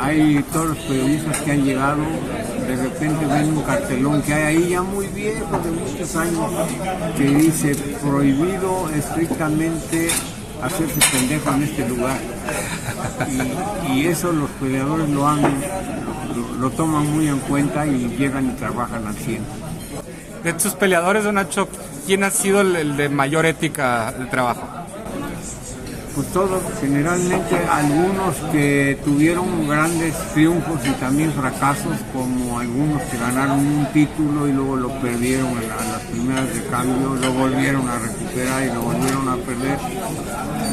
hay 0.00 0.44
todos 0.52 0.68
los 0.70 0.78
periodistas 0.78 1.38
que 1.42 1.52
han 1.52 1.64
llegado, 1.64 2.02
de 2.66 2.76
repente 2.76 3.24
ven 3.24 3.56
un 3.56 3.62
cartelón 3.62 4.22
que 4.22 4.34
hay 4.34 4.56
ahí 4.56 4.68
ya 4.70 4.82
muy 4.82 5.06
viejo, 5.08 5.58
de 5.58 5.70
muchos 5.70 6.16
años, 6.16 6.50
que 7.16 7.24
dice 7.24 7.74
prohibido 8.02 8.90
estrictamente 8.90 10.08
hacerse 10.60 11.00
pendejo 11.12 11.50
en 11.52 11.62
este 11.62 11.88
lugar. 11.88 12.18
Y, 13.92 14.06
eso 14.06 14.32
los 14.32 14.50
peleadores 14.50 15.08
lo 15.08 15.28
han, 15.28 15.40
lo, 16.58 16.70
toman 16.70 17.06
muy 17.14 17.28
en 17.28 17.38
cuenta 17.38 17.86
y 17.86 18.16
llegan 18.18 18.50
y 18.50 18.52
trabajan 18.54 19.06
al 19.06 19.14
100. 19.14 19.42
De 20.42 20.50
estos 20.50 20.74
peleadores, 20.74 21.22
Don 21.22 21.36
Nacho, 21.36 21.68
¿quién 22.06 22.24
ha 22.24 22.30
sido 22.30 22.62
el 22.62 22.96
de 22.96 23.08
mayor 23.08 23.46
ética 23.46 24.12
de 24.12 24.26
trabajo? 24.26 24.81
Pues 26.14 26.26
todos, 26.28 26.62
generalmente 26.80 27.56
algunos 27.70 28.36
que 28.52 28.98
tuvieron 29.04 29.68
grandes 29.68 30.14
triunfos 30.32 30.80
y 30.86 30.90
también 30.92 31.32
fracasos, 31.32 31.96
como 32.12 32.58
algunos 32.58 33.02
que 33.02 33.18
ganaron 33.18 33.58
un 33.58 33.86
título 33.92 34.48
y 34.48 34.52
luego 34.52 34.76
lo 34.76 34.88
perdieron 35.00 35.48
a 35.48 35.92
las 35.92 36.02
primeras 36.10 36.54
de 36.54 36.62
cambio, 36.64 37.14
lo 37.14 37.32
volvieron 37.32 37.88
a 37.88 37.98
recuperar 37.98 38.62
y 38.62 38.66
lo 38.66 38.82
volvieron 38.82 39.28
a 39.28 39.36
perder. 39.36 39.78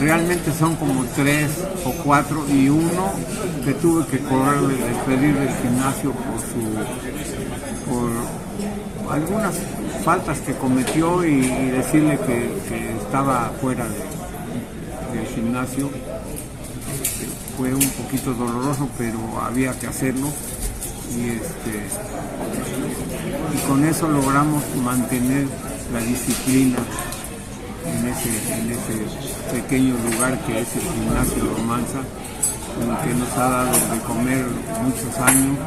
Realmente 0.02 0.52
son 0.52 0.76
como 0.76 1.06
tres 1.16 1.52
o 1.86 1.92
cuatro 2.04 2.46
y 2.50 2.70
uno 2.70 3.12
que 3.64 3.74
tuve 3.74 4.06
que 4.08 4.20
correrle, 4.20 4.76
despedir 4.76 5.36
del 5.36 5.56
gimnasio 5.62 6.12
por 6.12 6.40
su 6.40 7.90
por 7.90 9.14
algunas 9.14 9.56
faltas 10.04 10.40
que 10.42 10.54
cometió 10.54 11.26
y, 11.26 11.42
decirle 11.72 12.20
que, 12.26 12.60
estaba 13.02 13.52
fuera 13.60 13.86
de 13.86 13.98
del 13.98 14.19
gimnasio. 15.40 15.90
Fue 17.58 17.74
un 17.74 17.90
poquito 17.90 18.34
doloroso, 18.34 18.90
pero 18.98 19.20
había 19.42 19.78
que 19.78 19.88
hacerlo. 19.88 20.28
Y, 21.16 21.30
este, 21.30 21.88
y 23.56 23.68
con 23.68 23.84
eso 23.86 24.08
logramos 24.08 24.64
mantener 24.84 25.48
la 25.92 26.00
disciplina 26.02 26.78
en 27.86 28.08
ese, 28.08 28.30
pequeño 29.52 29.96
lugar 30.12 30.38
que 30.46 30.60
es 30.60 30.76
el 30.76 30.82
gimnasio 30.82 31.44
Romanza, 31.58 32.02
que 33.04 33.14
nos 33.16 33.32
ha 33.34 33.50
dado 33.50 33.72
de 33.72 34.00
comer 34.06 34.46
muchos 34.84 35.18
años 35.18 35.58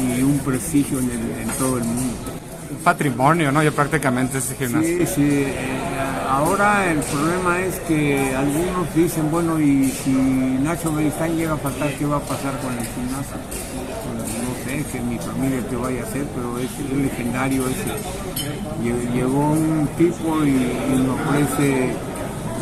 y 0.00 0.22
un 0.22 0.38
prestigio 0.38 0.98
en, 0.98 1.10
en 1.10 1.48
todo 1.58 1.76
el 1.76 1.84
mundo. 1.84 2.14
Un 2.70 2.78
patrimonio, 2.78 3.52
¿no? 3.52 3.62
Ya 3.62 3.72
prácticamente 3.72 4.38
ese 4.38 4.54
gimnasio. 4.56 4.98
Sí, 4.98 5.06
sí. 5.06 5.22
Eh, 5.22 5.95
ahora 6.28 6.90
el 6.90 6.98
problema 7.00 7.60
es 7.60 7.78
que 7.80 8.34
algunos 8.34 8.94
dicen, 8.94 9.30
bueno, 9.30 9.60
y 9.60 9.88
si 9.90 10.10
Nacho 10.10 10.92
Beristain 10.92 11.36
llega 11.36 11.54
a 11.54 11.56
faltar, 11.56 11.90
¿qué 11.94 12.06
va 12.06 12.16
a 12.16 12.20
pasar 12.20 12.58
con 12.60 12.72
el 12.72 12.86
gimnasio? 12.86 13.36
no 14.46 14.64
sé, 14.64 14.84
que 14.90 15.00
mi 15.00 15.18
familia 15.18 15.66
que 15.68 15.76
vaya 15.76 16.02
a 16.02 16.06
hacer, 16.06 16.26
pero 16.34 16.58
es, 16.58 16.70
legendario 16.96 17.64
ese. 17.68 17.92
Llegó 19.14 19.50
un 19.52 19.88
tipo 19.96 20.44
y, 20.44 20.50
me 20.50 21.10
ofrece 21.10 21.94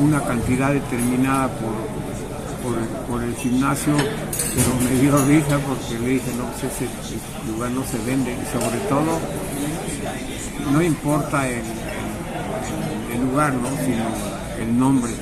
una 0.00 0.20
cantidad 0.22 0.72
determinada 0.72 1.48
por, 1.48 2.74
por, 3.08 3.22
el, 3.22 3.34
gimnasio, 3.36 3.94
pero 3.96 4.90
me 4.90 5.00
dio 5.00 5.16
risa 5.26 5.58
porque 5.58 6.02
le 6.02 6.08
dije, 6.14 6.32
no, 6.36 6.44
pues 6.44 6.64
ese, 6.64 6.88
lugar 7.50 7.70
no 7.70 7.84
se 7.84 7.98
vende 7.98 8.32
y 8.32 8.58
sobre 8.58 8.78
todo 8.88 9.18
no 10.72 10.82
importa 10.82 11.46
el 11.48 11.62
lugar, 13.30 13.52
¿no? 13.54 13.68
sino 13.84 14.04
el 14.60 14.78
nombre 14.78 15.12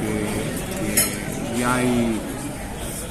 que, 0.00 1.58
ya 1.58 1.74
hay, 1.76 2.20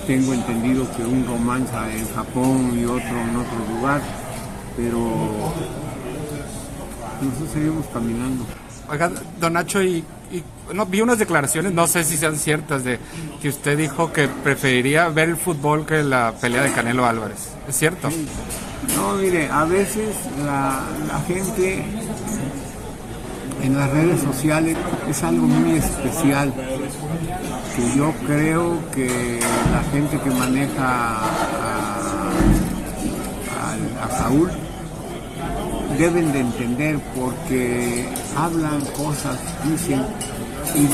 tengo 0.05 0.33
entendido 0.33 0.85
que 0.95 1.03
un 1.03 1.25
romanza 1.25 1.91
en 1.93 2.07
Japón 2.13 2.77
y 2.77 2.85
otro 2.85 3.21
en 3.21 3.35
otro 3.35 3.75
lugar, 3.75 4.01
pero 4.75 5.53
nosotros 7.21 7.49
seguimos 7.53 7.85
caminando. 7.93 8.45
Oiga, 8.89 9.11
don 9.39 9.53
Nacho, 9.53 9.81
y, 9.81 10.03
no, 10.73 10.85
vi 10.85 11.01
unas 11.01 11.19
declaraciones, 11.19 11.71
no 11.71 11.87
sé 11.87 12.03
si 12.03 12.17
sean 12.17 12.35
ciertas, 12.35 12.83
de 12.83 12.99
que 13.41 13.49
usted 13.49 13.77
dijo 13.77 14.11
que 14.11 14.27
preferiría 14.27 15.07
ver 15.07 15.29
el 15.29 15.37
fútbol 15.37 15.85
que 15.85 16.03
la 16.03 16.33
pelea 16.39 16.63
de 16.63 16.71
Canelo 16.71 17.05
Álvarez. 17.05 17.49
¿Es 17.67 17.77
cierto? 17.77 18.09
No, 18.95 19.13
mire, 19.13 19.49
a 19.49 19.63
veces 19.63 20.15
la, 20.45 20.81
la 21.07 21.19
gente 21.21 21.85
en 23.63 23.77
las 23.77 23.89
redes 23.89 24.21
sociales 24.21 24.77
es 25.09 25.23
algo 25.23 25.47
muy 25.47 25.77
especial 25.77 26.53
que 27.75 27.97
yo 27.97 28.13
creo 28.27 28.77
que 28.93 29.39
la 29.71 29.81
gente 29.91 30.19
que 30.19 30.29
maneja 30.29 31.17
a, 31.19 31.79
Saúl 34.17 34.51
deben 35.97 36.31
de 36.33 36.39
entender 36.41 36.99
porque 37.15 38.05
hablan 38.37 38.81
cosas, 38.95 39.39
dicen, 39.63 40.01
y 40.75 40.87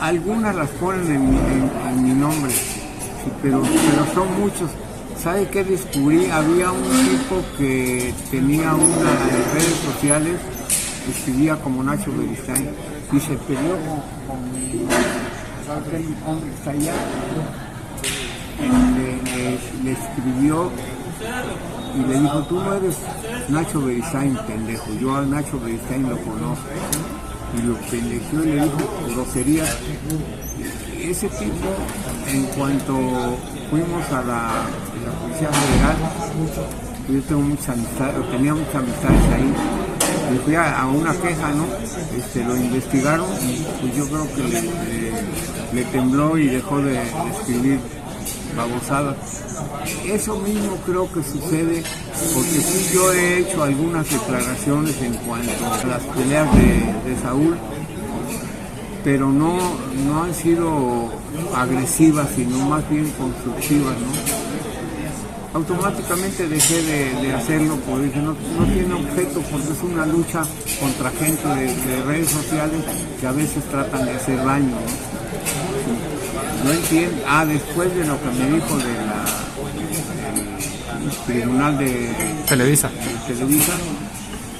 algunas 0.00 0.54
las 0.54 0.68
ponen 0.70 1.10
en, 1.10 2.04
mi 2.04 2.12
nombre, 2.12 2.52
pero, 3.42 3.62
pero 3.62 4.14
son 4.14 4.40
muchos. 4.40 4.70
¿Sabe 5.20 5.48
qué 5.48 5.64
descubrí? 5.64 6.30
Había 6.30 6.70
un 6.70 6.82
tipo 6.82 7.42
que 7.58 8.12
tenía 8.30 8.74
una 8.74 9.10
en 9.10 9.54
redes 9.54 9.80
sociales, 9.92 10.36
escribía 11.10 11.56
como 11.56 11.82
Nacho 11.82 12.12
Beristain, 12.16 12.70
y 13.12 13.20
se 13.20 13.36
peleó 13.36 13.76
con 14.26 14.54
aquel 15.76 16.14
hombre 16.26 16.48
que 16.48 16.54
está 16.54 16.70
allá, 16.70 16.94
le, 19.84 19.92
escribió 19.92 20.70
y 21.94 22.08
le 22.08 22.20
dijo, 22.20 22.42
tú 22.44 22.60
no 22.60 22.74
eres 22.74 22.96
Nacho 23.48 23.80
Beristain, 23.82 24.36
pendejo, 24.46 24.92
yo 25.00 25.16
a 25.16 25.22
Nacho 25.22 25.60
Beristain 25.60 26.08
lo 26.08 26.16
conozco. 26.18 26.64
Y 27.56 27.62
lo 27.62 27.74
pendejeó 27.76 28.42
y 28.42 28.46
le 28.46 28.64
dijo 28.64 28.78
groserías. 29.14 29.78
Ese 31.00 31.28
tipo, 31.28 31.68
en 32.26 32.46
cuanto 32.46 32.94
fuimos 33.70 34.10
a 34.10 34.22
la, 34.22 34.66
Policía 35.20 35.48
Federal, 35.50 35.96
yo 37.08 37.22
tengo 37.22 37.42
mucha 37.42 37.72
amistad, 37.72 38.10
tenía 38.30 38.54
muchas 38.54 38.74
amistades 38.74 39.32
ahí, 39.34 39.54
y 40.32 40.38
fui 40.38 40.54
a, 40.54 40.86
una 40.86 41.12
queja, 41.12 41.50
¿no? 41.50 41.66
Este, 42.16 42.44
lo 42.44 42.56
investigaron 42.56 43.28
y 43.42 43.64
pues 43.80 43.96
yo 43.96 44.06
creo 44.06 44.26
que 44.34 45.74
le 45.74 45.84
tembló 45.86 46.38
y 46.38 46.46
dejó 46.46 46.80
de, 46.80 47.00
escribir 47.30 47.80
babosadas. 48.56 49.16
Eso 50.06 50.36
mismo 50.38 50.76
creo 50.86 51.12
que 51.12 51.22
sucede 51.22 51.82
porque 52.32 52.50
sí 52.50 52.90
yo 52.94 53.12
he 53.12 53.38
hecho 53.40 53.62
algunas 53.62 54.08
declaraciones 54.08 55.00
en 55.02 55.14
cuanto 55.14 55.66
a 55.66 55.86
las 55.86 56.02
peleas 56.02 56.48
de, 56.56 57.16
Saúl, 57.22 57.56
pero 59.02 59.30
no, 59.30 59.58
no 60.06 60.24
han 60.24 60.34
sido 60.34 61.10
agresivas, 61.54 62.28
sino 62.34 62.58
más 62.68 62.88
bien 62.90 63.10
constructivas, 63.10 63.94
¿no? 63.98 64.43
Automáticamente 65.54 66.48
dejé 66.48 66.82
de, 66.82 67.32
hacerlo 67.32 67.76
porque 67.88 68.16
no, 68.16 68.34
tiene 68.66 68.92
objeto 68.94 69.40
porque 69.50 69.72
es 69.72 69.82
una 69.82 70.04
lucha 70.04 70.42
contra 70.80 71.10
gente 71.12 71.48
de, 71.48 72.02
redes 72.02 72.30
sociales 72.30 72.80
que 73.20 73.26
a 73.26 73.32
veces 73.32 73.64
tratan 73.70 74.04
de 74.04 74.12
hacer 74.12 74.44
daño. 74.44 74.76
No 76.64 76.72
entiendo. 76.72 77.22
Ah, 77.26 77.44
después 77.46 77.94
de 77.94 78.04
lo 78.04 78.20
que 78.20 78.30
me 78.30 78.50
dijo 78.56 78.76
de 78.78 78.94
la, 78.94 79.24
del 81.00 81.16
tribunal 81.26 81.78
de 81.78 82.10
Televisa, 82.48 82.90
Televisa 83.26 83.74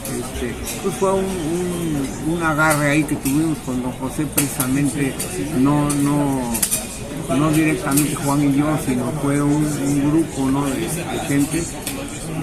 este, 0.04 0.54
pues 0.82 0.94
fue 0.96 1.12
un, 1.12 2.42
agarre 2.42 2.90
ahí 2.90 3.04
que 3.04 3.16
tuvimos 3.16 3.58
con 3.58 3.82
don 3.82 3.92
José 3.92 4.26
precisamente, 4.34 5.14
no, 5.58 5.88
no, 5.90 6.40
no 7.28 7.50
directamente 7.50 8.14
Juan 8.14 8.42
y 8.42 8.56
yo, 8.56 8.66
sino 8.84 9.10
fue 9.22 9.42
un, 9.42 10.10
grupo 10.10 10.50
¿no? 10.50 10.66
de, 10.66 10.88
gente. 11.28 11.62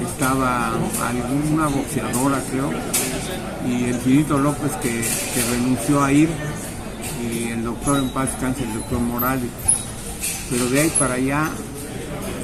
Estaba 0.01 0.67
alguna 0.67 1.67
boxeadora 1.67 2.41
creo, 2.49 2.71
y 3.67 3.85
el 3.85 3.95
Finito 3.95 4.37
López 4.37 4.71
que, 4.81 5.03
renunció 5.51 6.03
a 6.03 6.11
ir 6.11 6.29
y 7.23 7.49
el 7.49 7.63
doctor 7.63 7.97
en 7.97 8.09
paz 8.09 8.29
cáncer, 8.39 8.67
el 8.67 8.73
doctor 8.75 8.99
Morales. 8.99 9.49
Pero 10.49 10.67
de 10.69 10.81
ahí 10.81 10.91
para 10.99 11.15
allá 11.15 11.49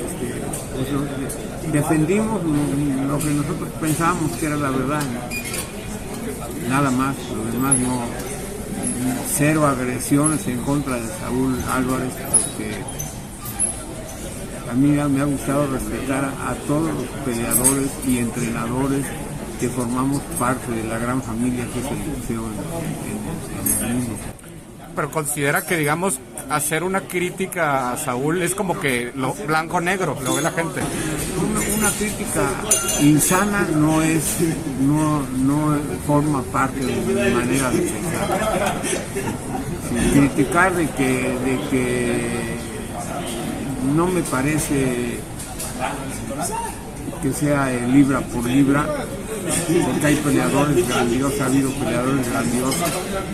este, 0.06 0.42
pues, 0.74 1.74
defendimos 1.74 2.42
lo, 2.44 3.20
que 3.20 3.30
nosotros 3.32 3.70
pensábamos 3.82 4.32
que 4.34 4.46
era 4.46 4.56
la 4.56 4.70
verdad. 4.70 5.04
Nada 6.70 6.92
más, 6.92 7.16
lo 7.36 7.52
demás 7.52 7.78
no. 7.80 8.27
Cero 9.34 9.68
agresiones 9.68 10.48
en 10.48 10.58
contra 10.64 10.96
de 10.96 11.08
Saúl 11.20 11.58
Álvarez, 11.72 12.14
porque 12.14 12.76
a 14.70 14.74
mí 14.74 14.88
me 14.88 15.22
ha 15.22 15.26
gustado 15.26 15.68
respetar 15.68 16.26
a 16.26 16.54
todos 16.68 16.94
los 16.94 17.06
peleadores 17.26 17.92
y 18.08 18.18
entrenadores 18.20 19.06
que 19.60 19.70
formamos 19.70 20.22
parte 20.40 20.72
de 20.72 20.84
la 20.84 20.98
gran 21.00 21.22
familia 21.22 21.66
que 21.74 21.80
es 21.80 21.86
el 21.86 22.12
boxeo 22.12 22.46
en 23.84 23.86
el 23.86 23.94
mundo 23.94 24.14
pero 24.98 25.12
considera 25.12 25.64
que, 25.64 25.78
digamos, 25.78 26.20
hacer 26.50 26.84
una 26.84 27.02
crítica 27.02 27.92
a 27.92 27.98
Saúl 27.98 28.42
es 28.42 28.56
como 28.56 28.80
que 28.80 29.12
lo 29.14 29.36
blanco-negro, 29.36 30.18
lo 30.24 30.34
ve 30.34 30.42
la 30.42 30.50
gente. 30.50 30.82
Una, 31.78 31.92
crítica 31.92 32.42
insana 33.02 33.68
no 33.76 34.02
es, 34.02 34.38
no, 34.82 35.22
no 35.22 35.78
forma 36.08 36.42
parte 36.42 36.80
de 36.80 36.94
mi 36.94 37.14
manera 37.14 37.70
de 37.70 37.80
pensar. 37.80 38.82
criticar 40.14 40.76
de 40.76 40.90
que, 40.90 41.38
de 41.46 41.60
que 41.70 42.58
no 43.96 44.08
me 44.08 44.22
parece 44.24 45.20
que 47.22 47.34
sea 47.34 47.70
libra 47.70 48.22
por 48.22 48.46
libra, 48.46 48.88
porque 49.86 50.08
hay 50.08 50.16
peleadores 50.16 50.88
grandiosos, 50.88 51.42
ha 51.42 51.46
habido 51.46 51.70
peleadores 51.72 52.30
grandiosos, 52.30 52.90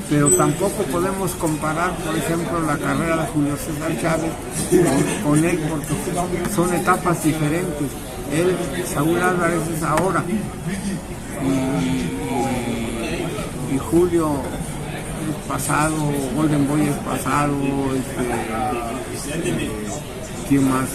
pero 0.10 0.30
tampoco 0.32 0.84
podemos 0.84 1.32
comparar, 1.32 1.96
por 1.98 2.16
ejemplo, 2.16 2.62
la 2.62 2.78
carrera 2.78 3.18
de 3.18 3.28
Julio 3.28 3.56
César 3.58 4.02
Chávez 4.02 4.32
con, 5.24 5.44
él, 5.44 5.60
porque 5.70 5.94
son 6.54 6.74
etapas 6.74 7.24
diferentes. 7.24 7.88
Él, 8.32 8.56
Saúl 8.92 9.22
Álvarez 9.22 9.62
es 9.76 9.84
ahora, 9.84 10.24
y, 13.72 13.78
Julio 13.78 14.32
es 15.30 15.48
pasado, 15.48 15.96
Golden 16.36 16.68
Boy 16.68 16.82
es 16.88 16.96
pasado, 16.98 17.56
este, 17.96 19.70
¿quién 20.50 20.70
más? 20.70 20.90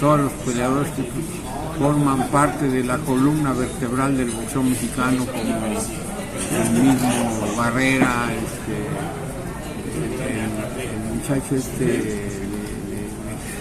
Todos 0.00 0.20
los 0.20 0.32
peleadores 0.32 0.88
que 0.92 1.02
forman 1.82 2.28
parte 2.28 2.68
de 2.68 2.84
la 2.84 2.96
columna 2.98 3.52
vertebral 3.52 4.16
del 4.16 4.30
boxeo 4.30 4.62
mexicano 4.62 5.26
como 5.26 5.42
el 5.42 6.70
mismo 6.80 7.56
Barrera, 7.56 8.28
este, 8.44 8.76
el, 10.84 11.16
muchacho 11.16 11.56
este 11.56 11.84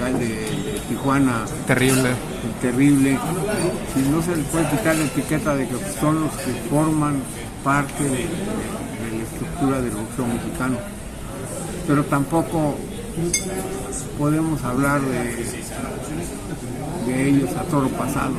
de, 0.04 0.14
de, 0.20 0.82
Tijuana. 0.88 1.46
Terrible. 1.66 2.12
terrible. 2.62 3.18
Si 3.96 4.02
no 4.08 4.22
se 4.22 4.36
le 4.36 4.44
puede 4.44 4.70
quitar 4.70 4.96
la 4.96 5.06
etiqueta 5.06 5.56
de 5.56 5.68
que 5.68 5.76
son 6.00 6.22
los 6.22 6.32
que 6.34 6.54
forman 6.70 7.24
parte 7.64 8.04
de, 8.04 8.10
de 8.10 9.18
la 9.18 9.24
estructura 9.24 9.82
del 9.82 9.92
boxeo 9.92 10.28
mexicano. 10.28 10.78
Pero 11.88 12.06
tampoco 12.06 12.76
podemos 14.20 14.64
hablar 14.64 15.02
de 15.02 15.62
de 17.06 17.30
ellos 17.30 17.50
a 17.56 17.64
toro 17.64 17.90
pasado. 17.90 18.34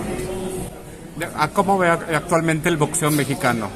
¿A 1.37 1.49
cómo 1.49 1.79
ve 1.79 1.89
actualmente 1.91 2.69
el 2.69 2.77
boxeo 2.77 3.11
mexicano? 3.11 3.69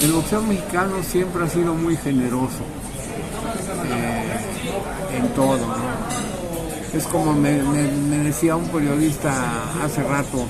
El 0.00 0.12
boxeo 0.12 0.42
mexicano 0.42 1.02
siempre 1.02 1.44
ha 1.44 1.48
sido 1.48 1.74
muy 1.74 1.96
generoso 1.96 2.62
eh, 3.86 5.16
en 5.18 5.28
todo. 5.34 5.58
Es 6.94 7.06
como 7.06 7.32
me, 7.32 7.60
decía 8.24 8.56
un 8.56 8.68
periodista 8.68 9.32
hace 9.82 10.02
rato 10.02 10.46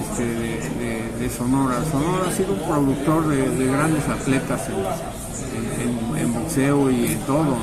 este, 0.00 0.24
de, 0.24 1.30
Sonora. 1.30 1.76
Sonora 1.90 2.28
ha 2.28 2.32
sido 2.32 2.52
un 2.52 2.60
productor 2.60 3.28
de, 3.28 3.66
grandes 3.66 4.08
atletas 4.08 4.62
en, 6.18 6.34
boxeo 6.34 6.90
y 6.90 7.06
en 7.06 7.18
todo. 7.20 7.56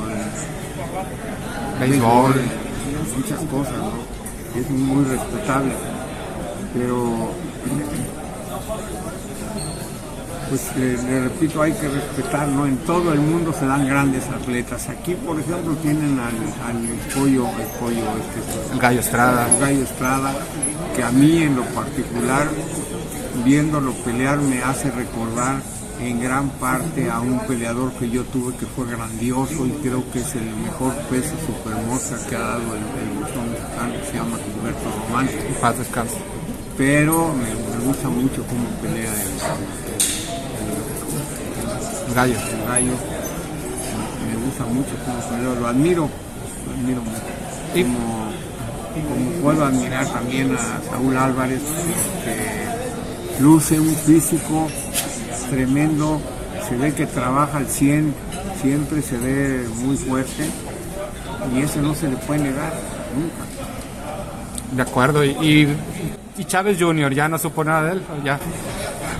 En 1.82 2.00
muchas 3.18 3.40
cosas. 3.50 3.78
¿no? 3.78 4.21
Es 4.56 4.70
muy 4.70 5.06
respetable, 5.06 5.74
pero 6.74 7.32
pues 10.50 10.76
le, 10.76 11.22
repito, 11.22 11.62
hay 11.62 11.72
que 11.72 11.88
respetar, 11.88 12.46
¿no? 12.50 12.66
En 12.66 12.76
todo 12.80 13.14
el 13.14 13.20
mundo 13.20 13.54
se 13.58 13.66
dan 13.66 13.88
grandes 13.88 14.28
atletas. 14.28 14.90
Aquí, 14.90 15.16
por 15.16 15.40
ejemplo, 15.40 15.76
tienen 15.76 16.20
al, 16.20 16.36
al 16.68 16.78
pollo, 17.16 17.48
el 17.58 17.68
pollo 17.80 18.04
este, 18.20 18.74
el 18.74 18.80
gallo 18.80 19.00
Estrada. 19.00 19.48
El 19.50 19.62
gallo 19.62 19.84
Estrada, 19.84 20.34
que 20.94 21.04
a 21.04 21.12
mí 21.12 21.44
en 21.44 21.56
lo 21.56 21.64
particular, 21.68 22.50
viéndolo 23.46 23.94
pelear, 24.04 24.40
me 24.40 24.62
hace 24.62 24.92
recordar 24.92 25.62
en 26.02 26.20
gran 26.20 26.50
parte 26.50 27.10
a 27.12 27.20
un 27.20 27.40
peleador 27.46 27.94
que 27.94 28.10
yo 28.10 28.24
tuve 28.24 28.56
que 28.56 28.66
fue 28.66 28.88
grandioso 28.90 29.68
y 29.68 29.72
creo 29.84 30.04
que 30.12 30.20
es 30.20 30.36
el 30.36 30.50
mejor 30.56 30.94
peso 31.10 31.36
supermosca 31.46 32.18
que 32.28 32.36
ha 32.36 32.40
dado 32.40 32.76
el, 32.76 32.82
el 32.82 33.20
mexicano, 33.20 33.94
que 34.00 34.06
se 34.08 34.14
llama 34.18 34.38
Gilberto 34.44 34.92
Román. 35.08 35.30
Paz 35.62 35.78
descanso. 35.78 36.18
Pero 36.76 37.34
me, 37.34 37.78
me 37.78 37.86
gusta 37.86 38.10
mucho 38.10 38.44
cómo 38.48 38.68
pelea 38.82 39.14
el, 39.14 39.30
el 42.08 42.14
gallo. 42.16 42.34
El 42.34 42.68
gallo. 42.68 42.94
Me 44.28 44.46
gusta 44.46 44.66
mucho 44.66 44.90
cómo 45.06 45.20
pelea, 45.30 45.60
lo 45.60 45.68
admiro, 45.68 46.10
lo 46.66 46.74
admiro 46.74 47.02
mucho. 47.02 47.22
Como, 47.74 48.32
como 49.08 49.42
puedo 49.44 49.66
admirar 49.66 50.08
también 50.08 50.56
a 50.56 50.82
Saúl 50.90 51.16
Álvarez, 51.16 51.62
que 52.26 53.42
luce 53.44 53.80
un 53.80 53.96
físico 53.96 54.68
tremendo, 55.52 56.22
se 56.68 56.78
ve 56.78 56.94
que 56.94 57.06
trabaja 57.06 57.58
al 57.58 57.68
100, 57.68 58.16
siempre 58.62 59.02
se 59.02 59.18
ve 59.18 59.68
muy 59.84 59.98
fuerte 59.98 60.50
y 61.54 61.62
eso 61.62 61.82
no 61.82 61.94
se 61.94 62.08
le 62.08 62.16
puede 62.16 62.44
negar 62.44 62.74
nunca. 63.14 63.44
De 64.72 64.82
acuerdo. 64.82 65.26
Y, 65.26 65.68
y, 66.38 66.46
Chávez 66.46 66.78
Jr. 66.80 67.14
ya 67.14 67.28
no 67.28 67.38
supo 67.38 67.64
nada 67.66 67.84
de 67.84 67.92
él. 67.92 68.04
¿o 68.10 68.24
Ya. 68.24 68.40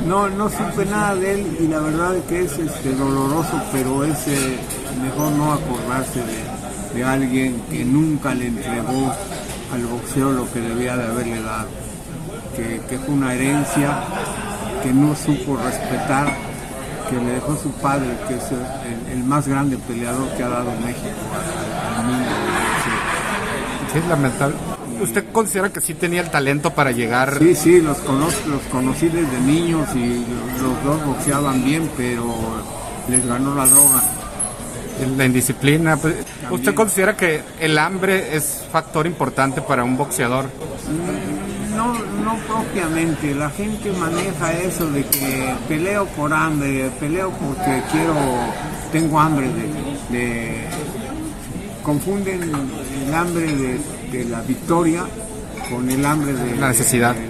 No, 0.08 0.30
no 0.30 0.50
supe 0.50 0.86
nada 0.86 1.16
de 1.16 1.34
él 1.34 1.58
y 1.60 1.68
la 1.68 1.80
verdad 1.80 2.16
es 2.16 2.24
que 2.24 2.44
es 2.44 2.58
este, 2.58 2.94
doloroso, 2.96 3.62
pero 3.74 4.04
es 4.06 4.28
eh, 4.28 4.58
mejor 5.04 5.34
no 5.34 5.54
acordarse 5.54 6.22
de, 6.22 6.98
de 6.98 7.04
alguien 7.04 7.62
que 7.70 7.84
nunca 7.84 8.34
le 8.34 8.48
entregó 8.48 9.14
al 9.74 9.86
boxeo 9.86 10.32
lo 10.32 10.52
que 10.52 10.60
debía 10.62 10.98
de 10.98 11.04
haberle 11.04 11.42
dado, 11.44 11.68
que, 12.56 12.82
que 12.90 12.98
fue 12.98 13.14
una 13.14 13.34
herencia 13.36 14.00
que 14.84 14.94
no 14.94 15.16
supo 15.16 15.58
respetar, 15.58 16.36
que 17.10 17.16
le 17.18 17.34
dejó 17.34 17.56
su 17.58 17.72
padre, 17.74 18.08
que 18.28 18.36
es 18.36 18.44
el, 18.52 19.18
el 19.18 19.24
más 19.24 19.48
grande 19.48 19.78
peleador 19.78 20.30
que 20.36 20.44
ha 20.44 20.50
dado 20.50 20.72
México 20.84 21.10
al, 21.98 22.06
mundo. 22.06 22.30
Sí, 23.92 23.98
es 24.00 24.08
lamentable. 24.08 24.56
¿Usted 25.02 25.26
considera 25.32 25.70
que 25.70 25.82
sí 25.82 25.96
tenía 25.96 26.22
el 26.22 26.30
talento 26.30 26.72
para 26.72 26.92
llegar? 26.92 27.40
Sí, 27.40 27.56
sí, 27.56 27.82
los, 27.82 27.98
conozco, 28.00 28.50
los 28.50 28.62
conocí 28.64 29.08
desde 29.08 29.40
niños 29.42 29.88
y 29.96 30.24
los 30.62 30.84
dos 30.84 31.06
boxeaban 31.06 31.64
bien, 31.64 31.90
pero 31.98 32.36
les 33.10 33.26
ganó 33.26 33.56
la 33.56 33.66
droga. 33.66 34.04
La 35.18 35.26
indisciplina. 35.26 35.98
pues, 35.98 36.16
¿Usted 36.52 36.76
considera 36.76 37.18
que 37.18 37.42
el 37.60 37.78
hambre 37.80 38.36
es 38.36 38.64
factor 38.72 39.08
importante 39.08 39.62
para 39.62 39.84
un 39.84 39.98
boxeador? 39.98 40.46
No, 41.82 41.94
no 41.94 42.36
propiamente, 42.48 43.34
la 43.34 43.50
gente 43.50 43.92
maneja 43.94 44.54
eso 44.54 44.88
de 44.92 45.04
que 45.06 45.52
peleo 45.68 46.06
por 46.10 46.32
hambre, 46.32 46.92
peleo 47.00 47.32
porque 47.32 47.82
quiero, 47.92 48.14
tengo 48.92 49.20
hambre 49.20 49.48
de, 49.48 50.16
de- 50.18 50.68
confunden 51.82 52.40
el 53.08 53.14
hambre 53.16 53.48
de, 53.56 53.80
de 54.12 54.26
la 54.26 54.42
victoria 54.42 55.06
con 55.72 55.90
el 55.90 56.06
hambre 56.06 56.34
de, 56.34 56.56
La 56.58 56.68
necesidad. 56.70 57.16
de- 57.16 57.22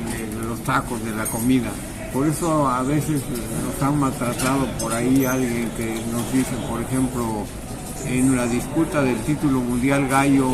de 0.42 0.48
los 0.50 0.62
tacos, 0.66 1.02
de 1.06 1.12
la 1.12 1.24
comida. 1.26 1.70
Por 2.12 2.28
eso 2.28 2.68
a 2.68 2.82
veces 2.84 3.22
nos 3.64 3.82
han 3.88 3.98
maltratado 4.00 4.68
por 4.82 4.94
ahí 4.94 5.24
alguien 5.24 5.70
que 5.78 5.96
nos 6.12 6.30
dice, 6.34 6.52
por 6.70 6.82
ejemplo, 6.82 7.46
en 8.06 8.36
la 8.36 8.46
disputa 8.48 9.02
del 9.02 9.16
título 9.22 9.62
mundial 9.62 10.10
gallo, 10.10 10.50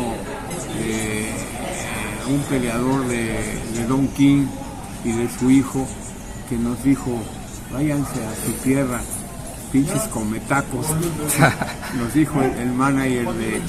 eh, 0.78 1.32
un 2.30 2.40
peleador 2.48 3.06
de, 3.08 3.38
de 3.74 3.86
Don 3.86 4.08
King 4.08 4.46
y 5.04 5.12
de 5.12 5.28
su 5.38 5.50
hijo, 5.50 5.86
que 6.48 6.56
nos 6.56 6.82
dijo, 6.82 7.10
váyanse 7.72 8.24
a 8.24 8.34
su 8.46 8.52
tierra, 8.62 9.00
pinches 9.72 10.02
cometacos, 10.04 10.86
nos 11.98 12.14
dijo 12.14 12.40
el, 12.42 12.50
el 12.58 12.72
manager 12.72 13.26
de, 13.34 13.60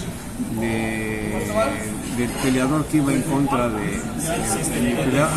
de- 0.60 1.80
del 2.18 2.30
peleador 2.44 2.86
que 2.88 2.98
iba 2.98 3.14
en 3.14 3.22
contra 3.22 3.70
de. 3.70 4.02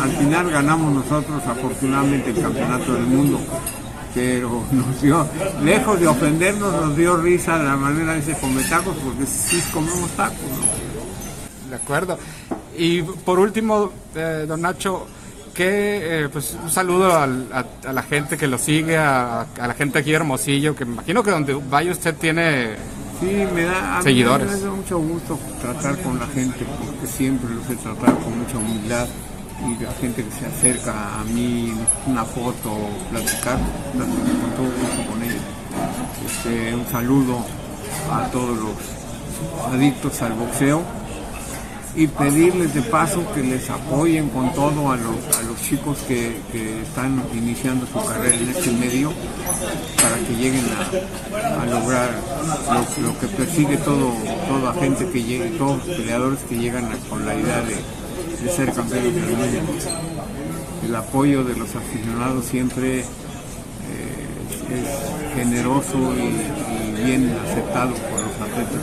Al 0.01 0.09
final 0.11 0.49
ganamos 0.49 0.93
nosotros 0.93 1.41
afortunadamente 1.47 2.31
el 2.31 2.41
campeonato 2.41 2.93
del 2.93 3.03
mundo, 3.03 3.39
pero 4.13 4.63
nos 4.71 5.01
dio, 5.01 5.25
lejos 5.63 5.99
de 6.01 6.07
ofendernos, 6.07 6.73
nos 6.73 6.97
dio 6.97 7.15
risa 7.17 7.57
la 7.57 7.77
manera 7.77 8.13
de 8.13 8.19
ese 8.19 8.33
cometacos, 8.33 8.97
porque 8.97 9.25
sí 9.25 9.61
comemos 9.73 10.09
tacos. 10.11 10.35
¿no? 10.41 11.69
De 11.69 11.75
acuerdo. 11.77 12.17
Y 12.77 13.01
por 13.01 13.39
último, 13.39 13.91
eh, 14.15 14.45
don 14.47 14.61
Nacho, 14.61 15.05
que 15.53 16.27
pues 16.31 16.57
un 16.61 16.69
saludo 16.69 17.15
al- 17.17 17.47
a, 17.53 17.89
a 17.89 17.93
la 17.93 18.01
gente 18.03 18.37
que 18.37 18.47
lo 18.47 18.57
sigue, 18.57 18.97
a, 18.97 19.41
a 19.41 19.67
la 19.67 19.73
gente 19.75 19.99
aquí 19.99 20.09
de 20.09 20.15
Hermosillo, 20.17 20.75
que 20.75 20.85
me 20.85 20.93
imagino 20.93 21.21
que 21.23 21.31
donde 21.31 21.53
vaya 21.69 21.91
usted 21.91 22.15
tiene 22.15 22.75
Sí, 23.19 23.45
me 23.53 23.63
da, 23.63 23.95
a 23.95 23.97
mí 23.99 24.03
Seguidores. 24.03 24.51
me 24.51 24.59
da 24.59 24.71
mucho 24.71 24.97
gusto 24.99 25.39
tratar 25.61 25.97
con 25.99 26.19
la 26.19 26.25
gente, 26.27 26.65
porque 26.83 27.07
siempre 27.07 27.53
los 27.53 27.69
he 27.69 27.75
tratado 27.75 28.17
con 28.17 28.37
mucha 28.39 28.57
humildad 28.57 29.07
y 29.65 29.81
la 29.83 29.91
gente 29.93 30.25
que 30.25 30.31
se 30.31 30.45
acerca 30.47 31.19
a 31.19 31.23
mí, 31.25 31.73
una 32.07 32.25
foto, 32.25 32.75
platicar, 33.11 33.57
platico 33.93 34.23
con 34.41 34.51
todo 34.57 34.65
gusto 34.65 35.11
con 35.11 35.23
ellos. 35.23 35.41
Este, 36.25 36.73
un 36.75 36.85
saludo 36.87 37.45
a 38.11 38.25
todos 38.31 38.57
los 38.57 39.73
adictos 39.73 40.21
al 40.21 40.33
boxeo 40.33 40.81
y 41.95 42.07
pedirles 42.07 42.73
de 42.73 42.81
paso 42.81 43.23
que 43.33 43.43
les 43.43 43.69
apoyen 43.69 44.29
con 44.29 44.51
todo 44.53 44.91
a 44.91 44.97
los, 44.97 45.37
a 45.37 45.41
los 45.43 45.61
chicos 45.61 45.99
que, 46.07 46.33
están 46.81 47.23
iniciando 47.33 47.85
su 47.85 48.03
carrera 48.05 48.35
en 48.35 48.49
este 48.49 48.71
medio 48.71 49.11
para 50.01 50.17
que 50.17 50.33
lleguen 50.35 50.65
a, 51.59 51.65
lograr 51.65 52.09
lo, 53.01 53.19
que 53.19 53.27
persigue 53.27 53.77
todo, 53.77 54.13
toda 54.47 54.73
gente 54.75 55.07
que 55.09 55.23
llegue, 55.23 55.49
todos 55.51 55.85
los 55.85 55.97
peleadores 55.97 56.39
que 56.49 56.57
llegan 56.57 56.89
con 57.09 57.25
la 57.25 57.35
idea 57.35 57.61
de, 57.61 57.75
ser 58.51 58.73
campeones 58.73 59.15
del 59.15 59.25
mundo. 59.25 59.73
El 60.85 60.95
apoyo 60.95 61.43
de 61.43 61.55
los 61.55 61.75
aficionados 61.75 62.45
siempre 62.45 62.99
eh, 62.99 63.05
es 64.69 65.35
generoso 65.35 65.97
y, 66.13 67.03
bien 67.03 67.35
aceptado 67.45 67.93
por 67.93 68.21
los 68.21 68.33
atletas. 68.35 68.81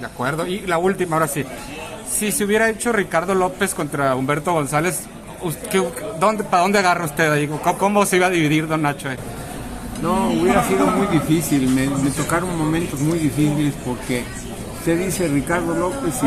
De 0.00 0.06
acuerdo. 0.06 0.46
Y 0.46 0.60
la 0.60 0.78
última, 0.78 1.16
ahora 1.16 1.28
sí. 1.28 1.44
Si 2.18 2.32
se 2.32 2.44
hubiera 2.44 2.68
hecho 2.70 2.92
Ricardo 2.92 3.34
López 3.34 3.74
contra 3.74 4.14
Humberto 4.14 4.52
González, 4.52 5.00
us- 5.42 5.56
¿qué- 5.70 5.82
dónde, 6.18 6.44
¿para 6.44 6.62
dónde 6.62 6.78
agarra 6.78 7.04
usted 7.04 7.30
ahí? 7.30 7.50
¿Cómo, 7.78 8.06
se 8.06 8.16
iba 8.16 8.26
a 8.26 8.30
dividir, 8.30 8.66
don 8.66 8.82
Nacho? 8.82 9.08
No, 10.02 10.30
hubiera 10.30 10.62
sido 10.66 10.86
muy 10.86 11.06
difícil, 11.08 11.68
me, 11.68 11.86
tocaron 12.10 12.56
momentos 12.56 13.00
muy 13.00 13.18
difíciles 13.18 13.74
porque 13.84 14.24
usted 14.78 14.98
dice 15.04 15.28
Ricardo 15.28 15.74
López 15.74 16.14
y, 16.22 16.26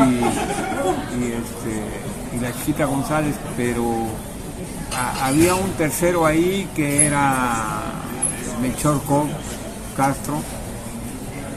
y, 1.20 1.32
este, 1.32 2.40
la 2.40 2.52
chiquita 2.52 2.84
González, 2.84 3.34
pero 3.56 3.84
había 5.22 5.54
un 5.54 5.70
tercero 5.72 6.26
ahí 6.26 6.68
que 6.74 7.06
era 7.06 7.82
Melchor 8.60 9.00
Castro, 9.96 10.40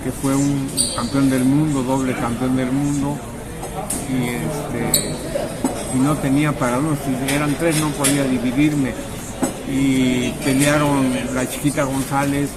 que 0.04 0.12
fue 0.12 0.36
un 0.36 0.70
campeón 0.96 1.30
del 1.30 1.46
mundo, 1.46 1.82
doble 1.84 2.14
campeón 2.14 2.56
del 2.56 2.72
mundo, 2.72 3.18
y, 4.10 4.30
este, 4.30 5.16
y 5.96 6.00
no 6.00 6.16
tenía 6.18 6.52
para 6.52 6.80
uno, 6.80 6.98
eran 7.30 7.56
tres 7.56 7.80
no 7.80 7.90
podía 7.90 8.24
dividirme. 8.24 8.94
Y 9.70 10.32
pelearon 10.44 11.10
la 11.34 11.50
chiquita 11.50 11.84
González 11.84 12.50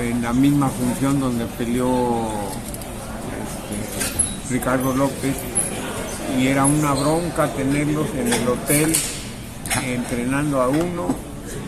en 0.00 0.22
la 0.22 0.32
misma 0.32 0.68
función 0.68 1.20
donde 1.20 1.46
peleó 1.46 2.28
este, 3.40 4.54
Ricardo 4.54 4.94
López. 4.94 5.36
Y 6.38 6.46
era 6.46 6.64
una 6.64 6.92
bronca 6.92 7.48
tenerlos 7.54 8.08
en 8.14 8.32
el 8.32 8.48
hotel 8.48 8.94
entrenando 9.84 10.60
a 10.60 10.68
uno 10.68 11.08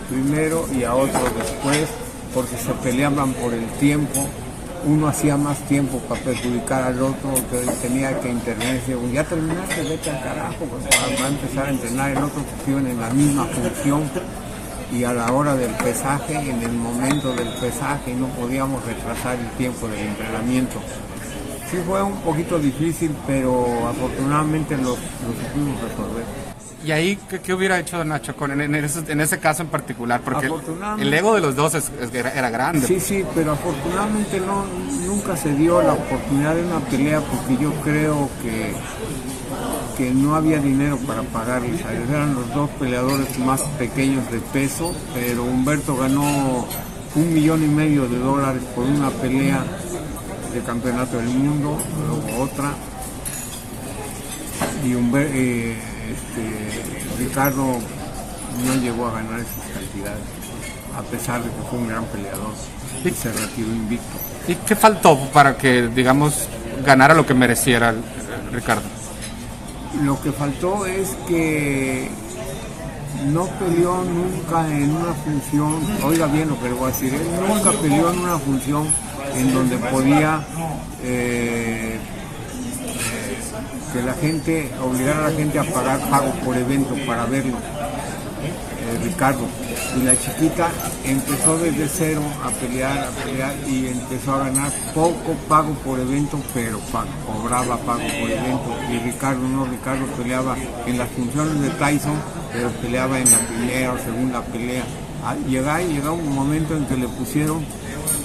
primero 0.08 0.68
y 0.72 0.84
a 0.84 0.94
otro 0.94 1.20
después 1.36 1.88
porque 2.34 2.56
se 2.56 2.72
peleaban 2.82 3.32
por 3.34 3.52
el 3.54 3.66
tiempo 3.78 4.28
uno 4.84 5.08
hacía 5.08 5.36
más 5.36 5.58
tiempo 5.66 5.98
para 6.08 6.20
perjudicar 6.20 6.82
al 6.82 7.02
otro 7.02 7.34
que 7.50 7.70
tenía 7.82 8.18
que 8.20 8.30
intervenir 8.30 8.74
decía, 8.74 8.96
ya 9.12 9.24
terminaste 9.24 9.82
vete 9.82 10.10
al 10.10 10.22
carajo 10.22 10.64
pues, 10.64 11.20
va 11.20 11.24
a 11.24 11.28
empezar 11.28 11.66
a 11.66 11.70
entrenar 11.70 12.10
el 12.10 12.18
otro 12.18 12.42
que 12.64 12.72
en 12.72 13.00
la 13.00 13.10
misma 13.10 13.44
función 13.46 14.02
y 14.92 15.04
a 15.04 15.12
la 15.12 15.32
hora 15.32 15.54
del 15.54 15.70
pesaje, 15.72 16.34
en 16.34 16.62
el 16.62 16.72
momento 16.72 17.32
del 17.34 17.48
pesaje, 17.60 18.14
no 18.14 18.26
podíamos 18.28 18.84
retrasar 18.84 19.38
el 19.38 19.48
tiempo 19.50 19.86
del 19.86 20.00
entrenamiento. 20.00 20.80
Sí 21.70 21.76
fue 21.86 22.02
un 22.02 22.16
poquito 22.22 22.58
difícil, 22.58 23.14
pero 23.26 23.88
afortunadamente 23.88 24.76
lo 24.76 24.96
supimos 24.96 25.80
resolver. 25.80 26.49
¿Y 26.84 26.92
ahí 26.92 27.18
qué, 27.28 27.40
qué 27.40 27.52
hubiera 27.52 27.78
hecho 27.78 28.02
Nacho 28.04 28.34
con, 28.34 28.50
en, 28.52 28.60
en 28.74 28.84
ese, 28.84 29.00
en 29.12 29.20
ese 29.20 29.38
caso 29.38 29.62
en 29.62 29.68
particular? 29.68 30.22
Porque 30.22 30.50
el, 30.98 31.12
ego 31.12 31.34
de 31.34 31.40
los 31.42 31.54
dos 31.54 31.74
es- 31.74 31.90
es- 32.00 32.14
era, 32.14 32.48
grande. 32.48 32.86
Sí, 32.86 32.98
sí, 32.98 33.24
pero 33.34 33.52
afortunadamente 33.52 34.40
no, 34.40 34.64
nunca 35.06 35.36
se 35.36 35.52
dio 35.54 35.82
la 35.82 35.92
oportunidad 35.92 36.54
de 36.54 36.64
una 36.64 36.80
pelea 36.80 37.20
porque 37.20 37.62
yo 37.62 37.70
creo 37.82 38.30
que, 38.42 38.72
que 39.98 40.10
no 40.14 40.34
había 40.34 40.58
dinero 40.58 40.96
para 41.06 41.20
pagarles. 41.22 41.84
a 41.84 41.92
ellos. 41.92 42.08
Eran 42.08 42.34
los 42.34 42.54
dos 42.54 42.70
peleadores 42.78 43.38
más 43.40 43.60
pequeños 43.78 44.30
de 44.30 44.38
peso, 44.38 44.94
pero 45.12 45.44
Humberto 45.44 45.96
ganó 45.98 46.66
un 47.14 47.34
millón 47.34 47.62
y 47.62 47.66
medio 47.68 48.08
de 48.08 48.18
dólares 48.18 48.62
por 48.74 48.84
una 48.86 49.10
pelea 49.10 49.62
de 50.54 50.60
campeonato 50.62 51.18
del 51.18 51.26
mundo, 51.28 51.76
luego 52.08 52.42
otra. 52.44 52.72
Y 54.84 54.92
eh, 54.94 55.76
este, 56.12 57.18
Ricardo 57.18 57.64
no 58.64 58.74
llegó 58.80 59.06
a 59.06 59.12
ganar 59.12 59.40
esas 59.40 59.64
cantidades, 59.72 60.24
a 60.96 61.02
pesar 61.02 61.42
de 61.42 61.50
que 61.50 61.62
fue 61.68 61.78
un 61.78 61.88
gran 61.88 62.04
peleador 62.06 62.52
y 63.04 63.10
se 63.10 63.32
retiró 63.32 63.68
invicto. 63.68 64.18
¿Y 64.48 64.54
qué 64.54 64.76
faltó 64.76 65.18
para 65.32 65.56
que, 65.56 65.88
digamos, 65.88 66.48
ganara 66.84 67.14
lo 67.14 67.24
que 67.26 67.34
mereciera 67.34 67.94
Ricardo? 68.52 68.82
Lo 70.02 70.20
que 70.20 70.32
faltó 70.32 70.86
es 70.86 71.10
que 71.26 72.10
no 73.26 73.46
peleó 73.46 74.04
nunca 74.04 74.66
en 74.68 74.94
una 74.94 75.12
función, 75.12 75.80
oiga 76.04 76.26
bien 76.26 76.48
lo 76.48 76.60
que 76.60 76.68
le 76.68 76.74
voy 76.74 76.84
a 76.84 76.92
decir, 76.92 77.14
él 77.14 77.22
nunca 77.46 77.70
peleó 77.72 78.12
en 78.12 78.18
una 78.18 78.38
función 78.38 78.88
en 79.34 79.52
donde 79.52 79.76
podía 79.76 80.40
eh, 81.02 81.98
que 83.92 84.02
la 84.02 84.14
gente, 84.14 84.70
obligar 84.82 85.16
a 85.16 85.30
la 85.30 85.36
gente 85.36 85.58
a 85.58 85.64
pagar 85.64 86.00
pago 86.10 86.32
por 86.44 86.56
evento 86.56 86.94
para 87.06 87.26
verlo, 87.26 87.56
eh, 87.56 88.98
Ricardo. 89.04 89.46
Y 89.96 90.02
la 90.04 90.16
chiquita 90.16 90.68
empezó 91.04 91.58
desde 91.58 91.88
cero 91.88 92.22
a 92.44 92.50
pelear, 92.50 92.98
a 92.98 93.10
pelear 93.24 93.54
y 93.68 93.88
empezó 93.88 94.34
a 94.34 94.44
ganar 94.44 94.70
poco 94.94 95.34
pago 95.48 95.72
por 95.84 95.98
evento, 95.98 96.38
pero 96.54 96.78
cobraba 97.26 97.76
pago 97.78 98.06
por 98.20 98.30
evento. 98.30 98.76
Y 98.90 98.98
Ricardo 98.98 99.48
no, 99.48 99.64
Ricardo 99.66 100.06
peleaba 100.16 100.56
en 100.86 100.98
las 100.98 101.08
funciones 101.10 101.60
de 101.60 101.70
Tyson, 101.70 102.16
pero 102.52 102.70
peleaba 102.82 103.18
en 103.18 103.30
la 103.30 103.38
primera 103.38 103.92
o 103.92 103.98
segunda 103.98 104.42
pelea. 104.42 104.84
Ah, 105.24 105.34
llegó, 105.48 105.76
llegó 105.78 106.12
un 106.14 106.34
momento 106.34 106.76
en 106.76 106.86
que 106.86 106.96
le 106.96 107.08
pusieron 107.08 107.64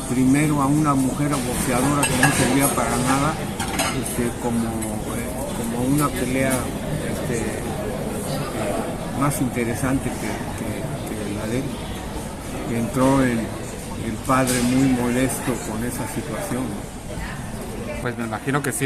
primero 0.10 0.62
a 0.62 0.68
una 0.68 0.94
mujer 0.94 1.30
boxeadora 1.30 2.02
que 2.04 2.18
no 2.18 2.32
servía 2.36 2.68
para 2.76 2.92
nada, 2.92 3.34
este, 4.02 4.30
como, 4.42 4.68
eh, 4.68 5.30
como 5.58 5.96
una 5.96 6.08
pelea 6.10 6.52
este, 6.52 7.38
eh, 7.38 7.60
más 9.20 9.40
interesante 9.42 10.10
que, 10.10 11.36
la 11.36 11.48
de 11.48 11.58
él. 11.58 11.64
Entró 12.76 13.22
el, 13.22 13.40
el 13.40 14.14
padre 14.26 14.60
muy 14.64 14.90
molesto 14.90 15.54
con 15.70 15.84
esa 15.84 16.08
situación 16.14 16.64
pues 18.02 18.18
me 18.20 18.26
imagino 18.26 18.62
que 18.62 18.72
sí 18.72 18.86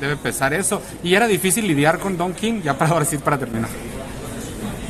debe 0.00 0.16
pesar 0.16 0.52
eso. 0.54 0.82
Y 1.04 1.14
era 1.14 1.28
difícil 1.28 1.68
lidiar 1.68 2.00
con 2.00 2.16
Don 2.16 2.34
King, 2.34 2.62
ya 2.64 2.76
para 2.76 2.90
ahora 2.90 3.04
sí, 3.04 3.16
para 3.18 3.38
terminar. 3.38 3.70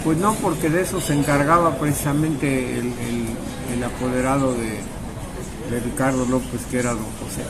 Pues 0.02 0.16
no, 0.16 0.32
porque 0.36 0.70
de 0.70 0.80
eso 0.80 0.98
se 0.98 1.12
encargaba 1.12 1.76
precisamente 1.76 2.78
el 2.78 3.84
apoderado 3.84 4.54
de, 4.54 4.80
de 5.70 5.80
Ricardo 5.80 6.24
López, 6.26 6.62
que 6.70 6.78
era 6.78 6.90
don 6.90 7.04
José. 7.04 7.42